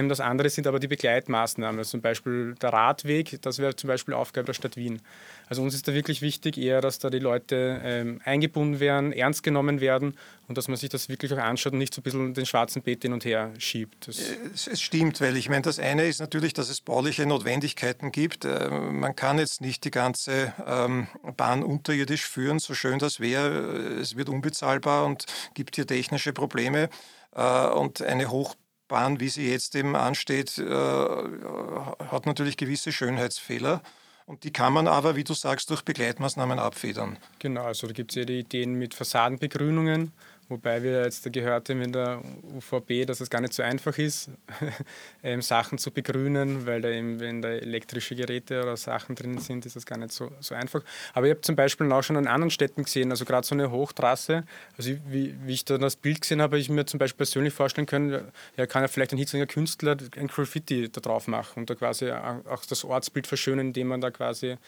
das 0.08 0.20
andere 0.20 0.48
sind 0.48 0.66
aber 0.66 0.80
die 0.80 0.88
Begleitmaßnahmen, 0.88 1.84
zum 1.84 2.00
Beispiel 2.00 2.54
der 2.60 2.72
Radweg, 2.72 3.40
das 3.42 3.58
wäre 3.58 3.76
zum 3.76 3.88
Beispiel 3.88 4.14
Aufgabe 4.14 4.46
der 4.46 4.54
Stadt 4.54 4.76
Wien. 4.76 5.02
Also 5.48 5.62
uns 5.62 5.74
ist 5.74 5.86
da 5.86 5.92
wirklich 5.92 6.22
wichtig 6.22 6.56
eher, 6.56 6.80
dass 6.80 6.98
da 6.98 7.10
die 7.10 7.18
Leute 7.18 7.80
ähm, 7.84 8.20
eingebunden 8.24 8.80
werden, 8.80 9.12
ernst 9.12 9.42
genommen 9.42 9.82
werden 9.82 10.16
und 10.48 10.56
dass 10.56 10.68
man 10.68 10.78
sich 10.78 10.88
das 10.88 11.10
wirklich 11.10 11.32
auch 11.34 11.38
anschaut 11.38 11.74
und 11.74 11.78
nicht 11.78 11.92
so 11.92 12.00
ein 12.00 12.04
bisschen 12.04 12.32
den 12.32 12.46
schwarzen 12.46 12.80
Beet 12.80 13.02
hin 13.02 13.12
und 13.12 13.26
her 13.26 13.50
schiebt. 13.58 14.08
Es, 14.08 14.66
es, 14.66 14.80
stimmt, 14.80 15.20
weil 15.20 15.36
ich 15.36 15.50
meine, 15.50 15.62
das 15.62 15.78
eine 15.78 16.06
ist 16.06 16.20
natürlich, 16.20 16.54
dass 16.54 16.70
es 16.70 16.80
bauliche 16.80 17.26
Notwendigkeiten 17.26 18.12
gibt. 18.12 18.46
Äh, 18.46 18.70
man 18.70 19.14
kann 19.14 19.38
jetzt 19.38 19.60
nicht 19.60 19.84
die 19.84 19.90
ganze 19.90 20.54
ähm, 20.66 21.08
Bahn 21.36 21.62
unterirdisch 21.62 22.26
führen, 22.26 22.58
so 22.58 22.72
schön 22.72 22.98
das 22.98 23.20
wäre. 23.20 23.98
Es 24.00 24.16
wird 24.16 24.30
unbezahlbar 24.30 25.04
und 25.04 25.26
gibt 25.52 25.76
hier 25.76 25.86
technische 25.86 26.32
Probleme. 26.32 26.88
Äh, 27.34 27.66
und 27.68 28.02
eine 28.02 28.30
Hoch 28.30 28.54
Bahn, 28.92 29.20
wie 29.20 29.30
sie 29.30 29.50
jetzt 29.50 29.74
eben 29.74 29.96
ansteht, 29.96 30.58
äh, 30.58 30.64
hat 30.68 32.26
natürlich 32.26 32.58
gewisse 32.58 32.92
Schönheitsfehler. 32.92 33.80
Und 34.26 34.44
die 34.44 34.52
kann 34.52 34.74
man 34.74 34.86
aber, 34.86 35.16
wie 35.16 35.24
du 35.24 35.32
sagst, 35.32 35.70
durch 35.70 35.82
Begleitmaßnahmen 35.82 36.58
abfedern. 36.58 37.16
Genau, 37.38 37.64
also 37.64 37.86
da 37.86 37.94
gibt 37.94 38.12
es 38.12 38.16
ja 38.16 38.24
die 38.26 38.40
Ideen 38.40 38.74
mit 38.74 38.94
Fassadenbegrünungen 38.94 40.12
Wobei 40.52 40.82
wir 40.82 41.02
jetzt 41.02 41.32
gehört 41.32 41.70
haben 41.70 41.80
in 41.80 41.92
der 41.92 42.20
UVB, 42.54 43.06
dass 43.06 43.22
es 43.22 43.30
gar 43.30 43.40
nicht 43.40 43.54
so 43.54 43.62
einfach 43.62 43.96
ist, 43.96 44.30
ähm, 45.22 45.40
Sachen 45.40 45.78
zu 45.78 45.90
begrünen, 45.90 46.66
weil 46.66 46.82
da 46.82 46.90
eben, 46.90 47.20
wenn 47.20 47.40
da 47.40 47.48
elektrische 47.48 48.14
Geräte 48.14 48.62
oder 48.62 48.76
Sachen 48.76 49.14
drin 49.14 49.38
sind, 49.38 49.64
ist 49.64 49.76
das 49.76 49.86
gar 49.86 49.96
nicht 49.96 50.12
so, 50.12 50.30
so 50.40 50.54
einfach. 50.54 50.82
Aber 51.14 51.26
ich 51.26 51.30
habe 51.30 51.40
zum 51.40 51.56
Beispiel 51.56 51.90
auch 51.90 52.02
schon 52.02 52.16
in 52.16 52.26
anderen 52.26 52.50
Städten 52.50 52.84
gesehen, 52.84 53.10
also 53.10 53.24
gerade 53.24 53.46
so 53.46 53.54
eine 53.54 53.70
Hochtrasse, 53.70 54.44
also 54.76 54.90
wie, 55.08 55.34
wie 55.42 55.52
ich 55.54 55.64
da 55.64 55.78
das 55.78 55.96
Bild 55.96 56.20
gesehen 56.20 56.42
habe, 56.42 56.58
ich 56.58 56.68
mir 56.68 56.84
zum 56.84 56.98
Beispiel 56.98 57.16
persönlich 57.16 57.54
vorstellen 57.54 57.86
können, 57.86 58.30
ja, 58.58 58.66
kann 58.66 58.82
ja 58.82 58.88
vielleicht 58.88 59.12
ein 59.12 59.18
Hitzinger 59.18 59.46
Künstler 59.46 59.96
ein 60.16 60.26
Graffiti 60.26 60.90
da 60.90 61.00
drauf 61.00 61.28
machen 61.28 61.60
und 61.60 61.70
da 61.70 61.74
quasi 61.74 62.10
auch 62.10 62.66
das 62.66 62.84
Ortsbild 62.84 63.26
verschönen, 63.26 63.68
indem 63.68 63.86
man 63.86 64.02
da 64.02 64.10
quasi 64.10 64.58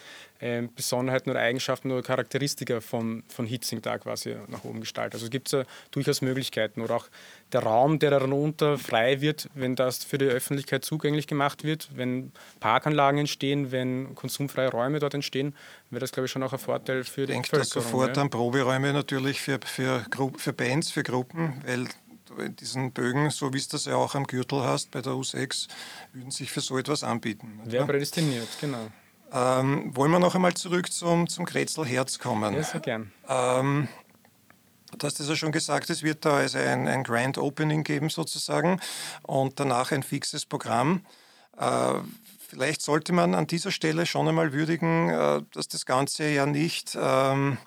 Besonderheiten 0.74 1.30
oder 1.30 1.40
Eigenschaften 1.40 1.90
oder 1.90 2.02
Charakteristika 2.02 2.80
von, 2.80 3.22
von 3.28 3.46
Hitzing 3.46 3.80
da 3.80 3.98
quasi 3.98 4.36
nach 4.48 4.64
oben 4.64 4.80
gestaltet. 4.80 5.14
Also 5.14 5.26
es 5.26 5.30
gibt 5.30 5.56
durchaus 5.90 6.20
Möglichkeiten. 6.20 6.82
Oder 6.82 6.96
auch 6.96 7.06
der 7.52 7.62
Raum, 7.62 7.98
der 7.98 8.10
darunter 8.10 8.76
frei 8.78 9.20
wird, 9.20 9.48
wenn 9.54 9.74
das 9.74 10.04
für 10.04 10.18
die 10.18 10.26
Öffentlichkeit 10.26 10.84
zugänglich 10.84 11.26
gemacht 11.26 11.64
wird, 11.64 11.88
wenn 11.94 12.32
Parkanlagen 12.60 13.20
entstehen, 13.20 13.72
wenn 13.72 14.14
konsumfreie 14.14 14.70
Räume 14.70 14.98
dort 14.98 15.14
entstehen, 15.14 15.54
wäre 15.90 16.00
das, 16.00 16.12
glaube 16.12 16.26
ich, 16.26 16.32
schon 16.32 16.42
auch 16.42 16.52
ein 16.52 16.58
Vorteil 16.58 17.04
für 17.04 17.26
die 17.26 17.32
Denkt 17.32 17.50
Bevölkerung. 17.50 17.82
Sofort 17.82 18.16
ja. 18.16 18.22
an 18.22 18.30
Proberäume 18.30 18.92
natürlich 18.92 19.40
für, 19.40 19.58
für, 19.64 20.04
für 20.36 20.52
Bands, 20.52 20.90
für 20.90 21.02
Gruppen, 21.02 21.62
weil 21.64 21.86
in 22.38 22.56
diesen 22.56 22.92
Bögen, 22.92 23.30
so 23.30 23.52
wie 23.52 23.58
es 23.58 23.68
das 23.68 23.84
ja 23.84 23.96
auch 23.96 24.14
am 24.14 24.26
Gürtel 24.26 24.62
hast 24.62 24.90
bei 24.90 25.00
der 25.00 25.12
U6, 25.12 25.68
würden 26.12 26.30
sich 26.30 26.50
für 26.50 26.60
so 26.60 26.76
etwas 26.78 27.04
anbieten. 27.04 27.60
Wer 27.64 27.84
prädestiniert, 27.84 28.48
genau. 28.60 28.90
Ähm, 29.34 29.94
wollen 29.96 30.12
wir 30.12 30.20
noch 30.20 30.36
einmal 30.36 30.54
zurück 30.54 30.92
zum, 30.92 31.28
zum 31.28 31.44
Kretzelherz 31.44 32.18
kommen? 32.20 32.54
Ja, 32.54 32.62
sehr 32.62 32.80
gern. 32.80 33.12
Ähm, 33.28 33.88
Du 34.98 35.06
hast 35.06 35.20
es 35.20 35.28
ja 35.28 35.36
schon 35.36 35.52
gesagt, 35.52 35.90
es 35.90 36.02
wird 36.02 36.24
da 36.24 36.36
also 36.36 36.58
ein, 36.58 36.86
ein 36.88 37.02
Grand 37.02 37.38
Opening 37.38 37.84
geben 37.84 38.10
sozusagen 38.10 38.80
und 39.22 39.58
danach 39.58 39.92
ein 39.92 40.02
fixes 40.02 40.46
Programm. 40.46 41.04
Äh, 41.58 41.94
vielleicht 42.48 42.82
sollte 42.82 43.12
man 43.12 43.34
an 43.34 43.46
dieser 43.46 43.70
Stelle 43.70 44.06
schon 44.06 44.28
einmal 44.28 44.52
würdigen, 44.52 45.10
äh, 45.10 45.42
dass 45.52 45.68
das 45.68 45.86
Ganze 45.86 46.28
ja 46.28 46.46
nicht, 46.46 46.96
ähm, 47.00 47.58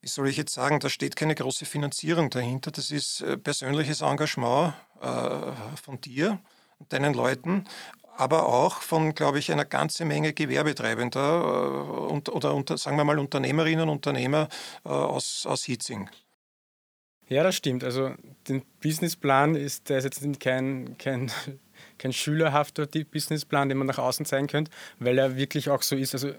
wie 0.00 0.08
soll 0.08 0.28
ich 0.28 0.36
jetzt 0.36 0.52
sagen, 0.52 0.80
da 0.80 0.88
steht 0.88 1.16
keine 1.16 1.34
große 1.34 1.64
Finanzierung 1.64 2.30
dahinter. 2.30 2.70
Das 2.70 2.90
ist 2.90 3.22
äh, 3.22 3.36
persönliches 3.36 4.02
Engagement 4.02 4.74
äh, 5.00 5.06
von 5.82 6.00
dir 6.00 6.38
und 6.78 6.92
deinen 6.92 7.14
Leuten 7.14 7.64
aber 8.18 8.46
auch 8.46 8.82
von, 8.82 9.14
glaube 9.14 9.38
ich, 9.38 9.52
einer 9.52 9.64
ganzen 9.64 10.08
Menge 10.08 10.32
Gewerbetreibender 10.32 11.20
äh, 11.20 12.30
oder 12.30 12.52
unter, 12.52 12.76
sagen 12.76 12.96
wir 12.96 13.04
mal 13.04 13.18
Unternehmerinnen 13.18 13.88
und 13.88 13.90
Unternehmer 13.90 14.48
äh, 14.84 14.88
aus, 14.88 15.46
aus 15.46 15.64
Hitzing. 15.64 16.10
Ja, 17.28 17.44
das 17.44 17.54
stimmt. 17.54 17.84
Also 17.84 18.14
den 18.48 18.62
Businessplan 18.82 19.54
ist, 19.54 19.88
der 19.88 19.98
ist 19.98 20.04
jetzt 20.04 20.40
kein, 20.40 20.98
kein, 20.98 21.30
kein 21.98 22.12
schülerhafter 22.12 22.86
Businessplan, 22.86 23.68
den 23.68 23.78
man 23.78 23.86
nach 23.86 23.98
außen 23.98 24.26
zeigen 24.26 24.48
könnte, 24.48 24.72
weil 24.98 25.16
er 25.16 25.36
wirklich 25.36 25.70
auch 25.70 25.82
so 25.82 25.94
ist. 25.94 26.14
Also 26.14 26.32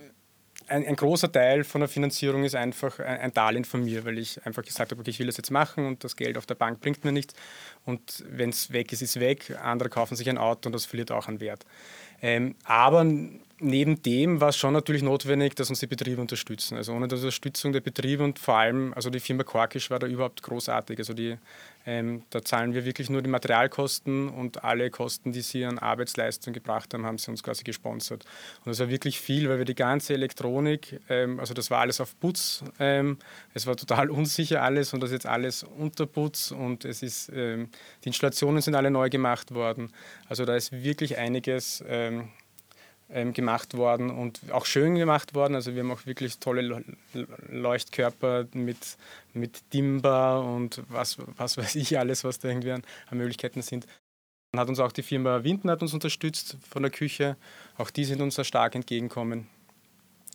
ein, 0.69 0.85
ein, 0.85 0.95
großer 0.95 1.31
Teil 1.31 1.63
von 1.63 1.81
der 1.81 1.87
Finanzierung 1.87 2.43
ist 2.43 2.55
einfach 2.55 2.99
ein, 2.99 3.33
Darlehen 3.33 3.65
von 3.65 3.83
mir, 3.83 4.05
weil 4.05 4.17
ich 4.17 4.45
einfach 4.45 4.63
gesagt 4.63 4.91
habe, 4.91 5.01
okay, 5.01 5.09
ich 5.09 5.19
will 5.19 5.27
das 5.27 5.37
jetzt 5.37 5.51
machen 5.51 5.85
und 5.85 6.03
das 6.03 6.15
Geld 6.15 6.37
auf 6.37 6.45
der 6.45 6.55
Bank 6.55 6.79
bringt 6.79 7.03
mir 7.03 7.11
nichts. 7.11 7.33
Und 7.85 8.23
wenn 8.29 8.49
es 8.49 8.71
weg 8.71 8.91
ist, 8.91 9.01
ist 9.01 9.15
es 9.15 9.19
weg. 9.19 9.57
Andere 9.61 9.89
kaufen 9.89 10.15
sich 10.15 10.29
ein 10.29 10.37
Auto 10.37 10.67
und 10.67 10.73
das 10.73 10.85
verliert 10.85 11.11
auch 11.11 11.27
an 11.27 11.39
Wert. 11.39 11.65
Ähm, 12.21 12.55
aber 12.63 13.05
neben 13.59 14.01
dem 14.01 14.41
war 14.41 14.49
es 14.49 14.57
schon 14.57 14.73
natürlich 14.73 15.03
notwendig, 15.03 15.55
dass 15.55 15.69
uns 15.69 15.79
die 15.79 15.87
Betriebe 15.87 16.21
unterstützen. 16.21 16.77
Also 16.77 16.93
ohne 16.93 17.07
die 17.07 17.15
Unterstützung 17.15 17.73
der 17.73 17.81
Betriebe 17.81 18.23
und 18.23 18.39
vor 18.39 18.55
allem, 18.55 18.93
also 18.93 19.09
die 19.09 19.19
Firma 19.19 19.43
Quarkisch 19.43 19.89
war 19.89 19.99
da 19.99 20.07
überhaupt 20.07 20.41
großartig. 20.43 20.99
Also 20.99 21.13
die, 21.13 21.37
ähm, 21.85 22.23
da 22.29 22.41
zahlen 22.41 22.73
wir 22.73 22.85
wirklich 22.85 23.09
nur 23.09 23.21
die 23.21 23.29
Materialkosten 23.29 24.29
und 24.29 24.63
alle 24.63 24.89
Kosten, 24.89 25.31
die 25.31 25.41
sie 25.41 25.65
an 25.65 25.77
Arbeitsleistung 25.79 26.53
gebracht 26.53 26.93
haben, 26.93 27.05
haben 27.05 27.17
sie 27.17 27.31
uns 27.31 27.43
quasi 27.43 27.63
gesponsert. 27.63 28.25
Und 28.63 28.67
das 28.67 28.79
war 28.79 28.89
wirklich 28.89 29.19
viel, 29.19 29.49
weil 29.49 29.57
wir 29.57 29.65
die 29.65 29.75
ganze 29.75 30.13
Elektronik, 30.13 30.99
ähm, 31.09 31.39
also 31.39 31.53
das 31.53 31.69
war 31.69 31.79
alles 31.81 31.99
auf 31.99 32.19
Putz, 32.19 32.63
ähm, 32.79 33.17
es 33.53 33.67
war 33.67 33.75
total 33.75 34.09
unsicher 34.09 34.63
alles 34.63 34.93
und 34.93 35.01
das 35.01 35.09
ist 35.09 35.15
jetzt 35.15 35.27
alles 35.27 35.63
unter 35.63 36.05
Putz 36.05 36.51
und 36.51 36.85
es 36.85 37.03
ist, 37.03 37.31
ähm, 37.33 37.69
die 38.03 38.09
Installationen 38.09 38.61
sind 38.61 38.75
alle 38.75 38.91
neu 38.91 39.09
gemacht 39.09 39.53
worden. 39.53 39.91
Also 40.27 40.45
da 40.45 40.55
ist 40.55 40.71
wirklich 40.71 41.17
einiges 41.17 41.83
ähm, 41.87 42.29
gemacht 43.09 43.75
worden 43.75 44.11
und 44.11 44.39
auch 44.51 44.65
schön 44.65 44.95
gemacht 44.95 45.33
worden. 45.33 45.55
Also 45.55 45.73
wir 45.73 45.81
haben 45.81 45.91
auch 45.91 46.05
wirklich 46.05 46.37
tolle 46.37 46.83
Leuchtkörper 47.49 48.45
mit, 48.53 48.97
mit 49.33 49.73
Dimba 49.73 50.39
und 50.39 50.83
was, 50.89 51.17
was 51.37 51.57
weiß 51.57 51.75
ich 51.75 51.97
alles, 51.97 52.23
was 52.23 52.39
da 52.39 52.49
irgendwie 52.49 52.71
an, 52.71 52.83
an 53.07 53.17
Möglichkeiten 53.17 53.61
sind. 53.63 53.87
Dann 54.51 54.61
hat 54.61 54.69
uns 54.69 54.79
auch 54.79 54.91
die 54.91 55.03
Firma 55.03 55.43
Winden 55.43 55.69
hat 55.69 55.81
uns 55.81 55.93
unterstützt 55.93 56.57
von 56.69 56.83
der 56.83 56.91
Küche. 56.91 57.35
Auch 57.77 57.89
die 57.89 58.05
sind 58.05 58.21
uns 58.21 58.35
sehr 58.35 58.45
stark 58.45 58.75
entgegengekommen. 58.75 59.47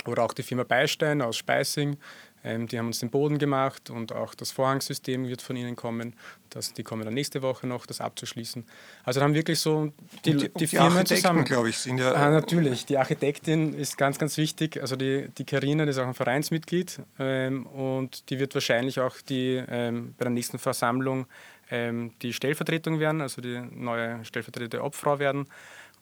Oder 0.07 0.25
auch 0.25 0.33
die 0.33 0.43
Firma 0.43 0.64
Beistein 0.64 1.23
aus 1.23 1.37
Speising, 1.37 1.97
ähm, 2.45 2.69
die 2.69 2.79
haben 2.79 2.89
uns 2.89 3.01
den 3.01 3.11
Boden 3.11 3.39
gemacht 3.39 3.91
und 3.91 4.13
auch 4.13 4.35
das 4.35 4.53
Vorhangsystem 4.53 5.27
wird 5.27 5.43
von 5.43 5.57
ihnen 5.57 5.77
kommen. 5.77 6.15
Das, 6.51 6.75
die 6.75 6.83
kommen 6.83 7.05
dann 7.05 7.15
nächste 7.15 7.43
Woche 7.43 7.67
noch, 7.67 7.87
das 7.87 8.01
abzuschließen. 8.01 8.65
Also 9.03 9.23
haben 9.23 9.35
wirklich 9.35 9.59
so 9.59 9.93
die, 10.25 10.33
die, 10.33 10.37
die, 10.37 10.49
die 10.51 10.67
Firmen 10.67 11.07
zusammen. 11.07 11.45
glaube 11.45 11.71
ich, 11.71 11.79
sind 11.79 11.99
ja. 11.99 12.13
Ah, 12.13 12.31
natürlich, 12.31 12.85
die 12.87 12.99
Architektin 12.99 13.75
ist 13.75 13.97
ganz, 13.97 14.19
ganz 14.19 14.37
wichtig. 14.37 14.81
Also 14.81 14.95
die, 14.97 15.29
die 15.37 15.45
Carina, 15.45 15.85
die 15.85 15.91
ist 15.91 15.99
auch 15.99 16.07
ein 16.07 16.15
Vereinsmitglied 16.15 17.01
ähm, 17.19 17.67
und 17.67 18.31
die 18.31 18.39
wird 18.39 18.55
wahrscheinlich 18.55 19.01
auch 19.01 19.17
die, 19.29 19.63
ähm, 19.67 20.15
bei 20.19 20.25
der 20.25 20.33
nächsten 20.33 20.59
Versammlung 20.59 21.27
ähm, 21.71 22.13
die 22.21 22.35
Stellvertretung 22.35 23.01
werden, 23.01 23.23
also 23.23 23.41
die 23.41 23.59
neue 23.59 24.25
stellvertretende 24.25 24.85
Obfrau 24.85 25.19
werden. 25.19 25.47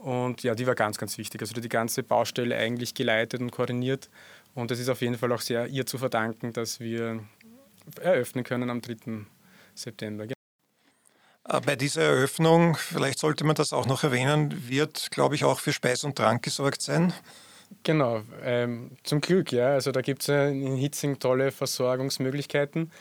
Und 0.03 0.43
ja, 0.43 0.57
die 0.57 0.67
war 0.67 0.75
ganz, 0.75 0.99
ganz 0.99 1.17
wichtig. 1.17 1.41
Also 1.41 1.55
die 1.55 1.69
ganze 1.69 2.03
Baustelle 2.03 2.57
eigentlich 2.57 2.95
geleitet 2.95 3.41
und 3.41 3.53
koordiniert. 3.53 4.11
Und 4.55 4.71
es 4.71 4.79
ist 4.79 4.89
auf 4.89 5.01
jeden 5.01 5.17
Fall 5.17 5.33
auch 5.33 5.41
sehr 5.41 5.67
ihr 5.67 5.87
zu 5.87 5.99
verdanken, 5.99 6.53
dass 6.53 6.81
wir 6.81 7.21
eröffnen 8.01 8.45
können 8.45 8.71
am 8.71 8.81
3. 8.81 9.25
September. 9.75 10.25
Äh, 10.25 11.61
bei 11.61 11.77
dieser 11.77 12.03
Eröffnung, 12.03 12.77
vielleicht 12.77 13.19
sollte 13.19 13.45
man 13.45 13.57
das 13.57 13.73
auch 13.73 13.87
noch 13.87 14.05
erwähnen, 14.05 14.69
wird, 14.69 15.11
glaube 15.11 15.35
ich, 15.35 15.45
auch 15.45 15.59
für 15.59 15.73
Speis 15.73 16.05
und 16.05 16.17
Trank 16.17 16.43
gesorgt 16.43 16.83
sein. 16.83 17.13
Genau, 17.85 18.23
ähm, 18.43 18.91
zum 19.03 19.21
Glück, 19.21 19.51
ja. 19.51 19.73
Also 19.73 19.93
da 19.93 20.03
gibt 20.03 20.23
es 20.23 20.29
in 20.29 20.77
Hitzing 20.77 21.19
tolle 21.19 21.51
Versorgungsmöglichkeiten. 21.51 22.93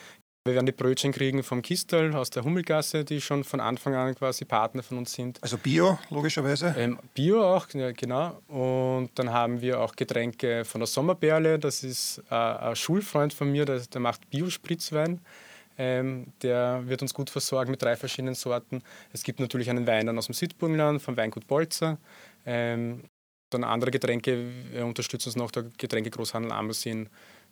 Wir 0.44 0.54
werden 0.54 0.66
die 0.66 0.72
Brötchen 0.72 1.12
kriegen 1.12 1.44
vom 1.44 1.62
Kistel 1.62 2.16
aus 2.16 2.30
der 2.30 2.42
Hummelgasse, 2.42 3.04
die 3.04 3.20
schon 3.20 3.44
von 3.44 3.60
Anfang 3.60 3.94
an 3.94 4.12
quasi 4.16 4.44
Partner 4.44 4.82
von 4.82 4.98
uns 4.98 5.12
sind. 5.12 5.40
Also 5.40 5.56
Bio, 5.56 6.00
logischerweise? 6.10 6.74
Ähm, 6.76 6.98
Bio 7.14 7.44
auch, 7.44 7.68
ja, 7.74 7.92
genau. 7.92 8.42
Und 8.48 9.10
dann 9.14 9.30
haben 9.30 9.60
wir 9.60 9.78
auch 9.78 9.94
Getränke 9.94 10.64
von 10.64 10.80
der 10.80 10.88
Sommerperle. 10.88 11.60
Das 11.60 11.84
ist 11.84 12.24
äh, 12.28 12.34
ein 12.34 12.74
Schulfreund 12.74 13.32
von 13.32 13.52
mir, 13.52 13.64
der, 13.64 13.78
der 13.86 14.00
macht 14.00 14.28
Biospritzwein. 14.30 15.20
Ähm, 15.78 16.32
der 16.42 16.82
wird 16.88 17.02
uns 17.02 17.14
gut 17.14 17.30
versorgen 17.30 17.70
mit 17.70 17.80
drei 17.80 17.94
verschiedenen 17.94 18.34
Sorten. 18.34 18.82
Es 19.12 19.22
gibt 19.22 19.38
natürlich 19.38 19.70
einen 19.70 19.86
Wein 19.86 20.06
dann 20.06 20.18
aus 20.18 20.26
dem 20.26 20.34
Südburgenland, 20.34 21.00
vom 21.00 21.16
Weingut 21.16 21.46
Bolzer. 21.46 21.98
Ähm, 22.44 23.04
dann 23.50 23.62
andere 23.62 23.92
Getränke 23.92 24.50
äh, 24.74 24.82
unterstützen 24.82 25.28
uns 25.28 25.36
noch 25.36 25.52
der 25.52 25.64
Getränkegroßhandel 25.78 26.50
Amersinn 26.50 27.08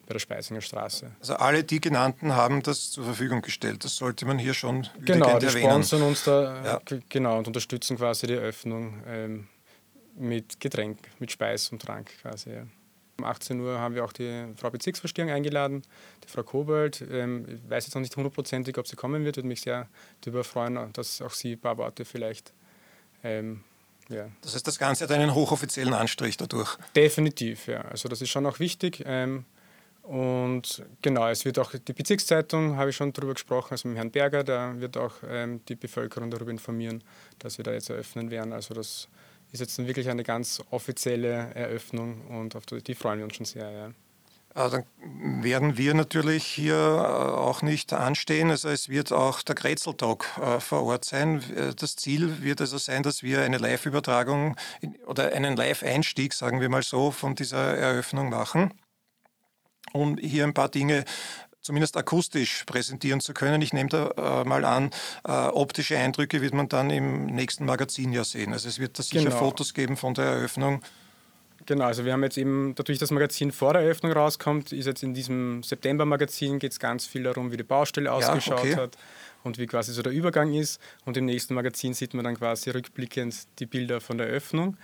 bei 0.06 0.12
der 0.14 0.18
Speisinger 0.18 0.60
Straße. 0.60 1.12
Also 1.20 1.34
alle 1.34 1.64
die 1.64 1.80
genannten 1.80 2.34
haben 2.34 2.62
das 2.62 2.90
zur 2.90 3.04
Verfügung 3.04 3.42
gestellt. 3.42 3.84
Das 3.84 3.96
sollte 3.96 4.26
man 4.26 4.38
hier 4.38 4.54
schon 4.54 4.88
Genau, 5.04 5.38
die 5.38 5.46
erwähnen. 5.46 5.64
sponsern 5.70 6.02
uns 6.02 6.24
da 6.24 6.64
ja. 6.64 6.80
genau, 7.08 7.38
und 7.38 7.46
unterstützen 7.46 7.96
quasi 7.96 8.26
die 8.26 8.34
Öffnung 8.34 9.02
ähm, 9.06 9.48
mit 10.16 10.60
Getränk, 10.60 10.98
mit 11.18 11.30
Speis 11.30 11.70
und 11.70 11.82
Trank 11.82 12.10
quasi. 12.22 12.50
Ja. 12.50 12.66
Um 13.18 13.24
18 13.24 13.60
Uhr 13.60 13.78
haben 13.78 13.94
wir 13.94 14.04
auch 14.04 14.12
die 14.12 14.46
Frau 14.56 14.70
Bezirksvorsteherin 14.70 15.32
eingeladen, 15.32 15.82
die 16.24 16.28
Frau 16.28 16.42
Kobold. 16.42 17.04
Ähm, 17.10 17.46
ich 17.48 17.70
weiß 17.70 17.86
jetzt 17.86 17.94
noch 17.94 18.02
nicht 18.02 18.16
hundertprozentig, 18.16 18.78
ob 18.78 18.86
sie 18.88 18.96
kommen 18.96 19.24
wird. 19.24 19.36
Würde 19.36 19.48
mich 19.48 19.60
sehr 19.60 19.88
darüber 20.22 20.42
freuen, 20.42 20.92
dass 20.92 21.20
auch 21.22 21.32
sie 21.32 21.52
ein 21.52 21.60
paar 21.60 21.76
Worte 21.76 22.04
vielleicht 22.04 22.52
ähm, 23.22 23.62
ja. 24.08 24.28
Das 24.42 24.54
heißt, 24.54 24.66
das 24.66 24.78
Ganze 24.78 25.04
hat 25.04 25.12
einen 25.12 25.34
hochoffiziellen 25.34 25.94
Anstrich 25.94 26.36
dadurch. 26.36 26.76
Definitiv, 26.96 27.68
ja. 27.68 27.82
Also 27.82 28.08
das 28.08 28.20
ist 28.20 28.30
schon 28.30 28.44
auch 28.46 28.58
wichtig. 28.58 29.02
Ähm, 29.06 29.44
und 30.02 30.82
genau, 31.02 31.28
es 31.28 31.44
wird 31.44 31.58
auch 31.58 31.72
die 31.72 31.92
Bezirkszeitung, 31.92 32.76
habe 32.76 32.90
ich 32.90 32.96
schon 32.96 33.12
darüber 33.12 33.34
gesprochen, 33.34 33.72
also 33.72 33.88
mit 33.88 33.96
Herrn 33.96 34.10
Berger, 34.10 34.42
da 34.42 34.74
wird 34.80 34.96
auch 34.96 35.14
ähm, 35.28 35.60
die 35.68 35.76
Bevölkerung 35.76 36.30
darüber 36.30 36.50
informieren, 36.50 37.04
dass 37.38 37.58
wir 37.58 37.64
da 37.64 37.72
jetzt 37.72 37.90
eröffnen 37.90 38.30
werden. 38.30 38.52
Also 38.52 38.74
das 38.74 39.08
ist 39.52 39.60
jetzt 39.60 39.78
wirklich 39.86 40.08
eine 40.08 40.24
ganz 40.24 40.62
offizielle 40.70 41.54
Eröffnung 41.54 42.26
und 42.28 42.56
auf 42.56 42.66
die, 42.66 42.94
freuen 42.94 43.18
wir 43.18 43.24
uns 43.24 43.36
schon 43.36 43.46
sehr. 43.46 43.70
Ja. 43.70 43.90
Ah, 44.52 44.68
dann 44.68 44.84
werden 45.44 45.76
wir 45.78 45.94
natürlich 45.94 46.44
hier 46.44 46.74
äh, 46.74 46.76
auch 46.76 47.62
nicht 47.62 47.92
anstehen. 47.92 48.50
Also 48.50 48.68
es 48.68 48.88
wird 48.88 49.12
auch 49.12 49.42
der 49.42 49.54
Grätzeltag 49.54 50.26
äh, 50.40 50.58
vor 50.58 50.82
Ort 50.82 51.04
sein. 51.04 51.40
Äh, 51.54 51.72
das 51.76 51.94
Ziel 51.94 52.42
wird 52.42 52.60
also 52.60 52.78
sein, 52.78 53.04
dass 53.04 53.22
wir 53.22 53.42
eine 53.42 53.58
Live-Übertragung 53.58 54.56
oder 55.06 55.32
einen 55.32 55.56
Live-Einstieg, 55.56 56.34
sagen 56.34 56.60
wir 56.60 56.68
mal 56.68 56.82
so, 56.82 57.12
von 57.12 57.36
dieser 57.36 57.76
Eröffnung 57.76 58.30
machen 58.30 58.74
um 59.92 60.16
hier 60.16 60.44
ein 60.44 60.54
paar 60.54 60.68
Dinge 60.68 61.04
zumindest 61.60 61.96
akustisch 61.96 62.64
präsentieren 62.64 63.20
zu 63.20 63.34
können. 63.34 63.60
Ich 63.62 63.72
nehme 63.72 63.88
da 63.88 64.42
äh, 64.42 64.44
mal 64.44 64.64
an, 64.64 64.90
äh, 65.26 65.30
optische 65.30 65.96
Eindrücke 65.96 66.40
wird 66.40 66.54
man 66.54 66.68
dann 66.68 66.90
im 66.90 67.26
nächsten 67.26 67.66
Magazin 67.66 68.12
ja 68.12 68.24
sehen. 68.24 68.52
Also 68.52 68.68
es 68.68 68.78
wird 68.78 68.98
da 68.98 69.02
sicher 69.02 69.24
genau. 69.24 69.36
Fotos 69.36 69.74
geben 69.74 69.96
von 69.96 70.14
der 70.14 70.24
Eröffnung. 70.24 70.82
Genau, 71.66 71.84
also 71.84 72.04
wir 72.04 72.14
haben 72.14 72.22
jetzt 72.22 72.38
eben, 72.38 72.74
dadurch, 72.74 72.98
dass 72.98 73.10
das 73.10 73.14
Magazin 73.14 73.52
vor 73.52 73.74
der 73.74 73.82
Eröffnung 73.82 74.12
rauskommt, 74.12 74.72
ist 74.72 74.86
jetzt 74.86 75.02
in 75.02 75.12
diesem 75.12 75.62
September-Magazin 75.62 76.58
geht 76.58 76.72
es 76.72 76.80
ganz 76.80 77.06
viel 77.06 77.24
darum, 77.24 77.52
wie 77.52 77.58
die 77.58 77.62
Baustelle 77.62 78.10
ausgeschaut 78.10 78.64
ja, 78.64 78.72
okay. 78.72 78.76
hat 78.76 78.96
und 79.44 79.58
wie 79.58 79.66
quasi 79.66 79.92
so 79.92 80.02
der 80.02 80.12
Übergang 80.12 80.54
ist. 80.54 80.80
Und 81.04 81.16
im 81.18 81.26
nächsten 81.26 81.54
Magazin 81.54 81.92
sieht 81.92 82.14
man 82.14 82.24
dann 82.24 82.36
quasi 82.36 82.70
rückblickend 82.70 83.46
die 83.58 83.66
Bilder 83.66 84.00
von 84.00 84.16
der 84.16 84.28
Eröffnung. 84.28 84.78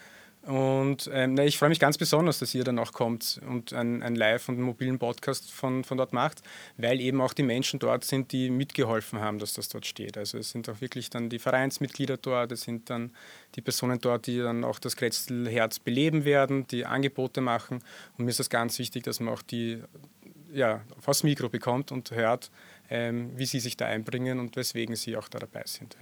Und 0.46 1.10
ähm, 1.12 1.34
na, 1.34 1.44
ich 1.44 1.58
freue 1.58 1.70
mich 1.70 1.80
ganz 1.80 1.98
besonders, 1.98 2.38
dass 2.38 2.54
ihr 2.54 2.62
dann 2.62 2.78
auch 2.78 2.92
kommt 2.92 3.40
und 3.48 3.72
einen, 3.72 4.14
Live- 4.14 4.48
und 4.48 4.60
mobilen 4.60 4.96
Podcast 4.96 5.50
von, 5.50 5.82
von 5.82 5.98
dort 5.98 6.12
macht, 6.12 6.40
weil 6.76 7.00
eben 7.00 7.20
auch 7.20 7.32
die 7.32 7.42
Menschen 7.42 7.80
dort 7.80 8.04
sind, 8.04 8.30
die 8.30 8.48
mitgeholfen 8.48 9.18
haben, 9.18 9.40
dass 9.40 9.54
das 9.54 9.68
dort 9.68 9.86
steht. 9.86 10.16
Also 10.16 10.38
es 10.38 10.50
sind 10.50 10.68
auch 10.68 10.80
wirklich 10.80 11.10
dann 11.10 11.30
die 11.30 11.40
Vereinsmitglieder 11.40 12.16
dort, 12.16 12.52
es 12.52 12.60
sind 12.60 12.90
dann 12.90 13.10
die 13.56 13.60
Personen 13.60 13.98
dort, 13.98 14.28
die 14.28 14.38
dann 14.38 14.62
auch 14.62 14.78
das 14.78 14.94
Kretzelherz 14.94 15.80
beleben 15.80 16.24
werden, 16.24 16.68
die 16.68 16.86
Angebote 16.86 17.40
machen. 17.40 17.82
Und 18.16 18.26
mir 18.26 18.30
ist 18.30 18.38
das 18.38 18.48
ganz 18.48 18.78
wichtig, 18.78 19.02
dass 19.02 19.18
man 19.18 19.34
auch 19.34 19.42
die 19.42 19.82
ja, 20.52 20.80
aufs 21.04 21.24
Mikro 21.24 21.48
bekommt 21.48 21.90
und 21.90 22.12
hört, 22.12 22.52
ähm, 22.88 23.32
wie 23.34 23.46
sie 23.46 23.58
sich 23.58 23.76
da 23.76 23.86
einbringen 23.86 24.38
und 24.38 24.54
weswegen 24.54 24.94
sie 24.94 25.16
auch 25.16 25.28
da 25.28 25.40
dabei 25.40 25.64
sind. 25.66 25.96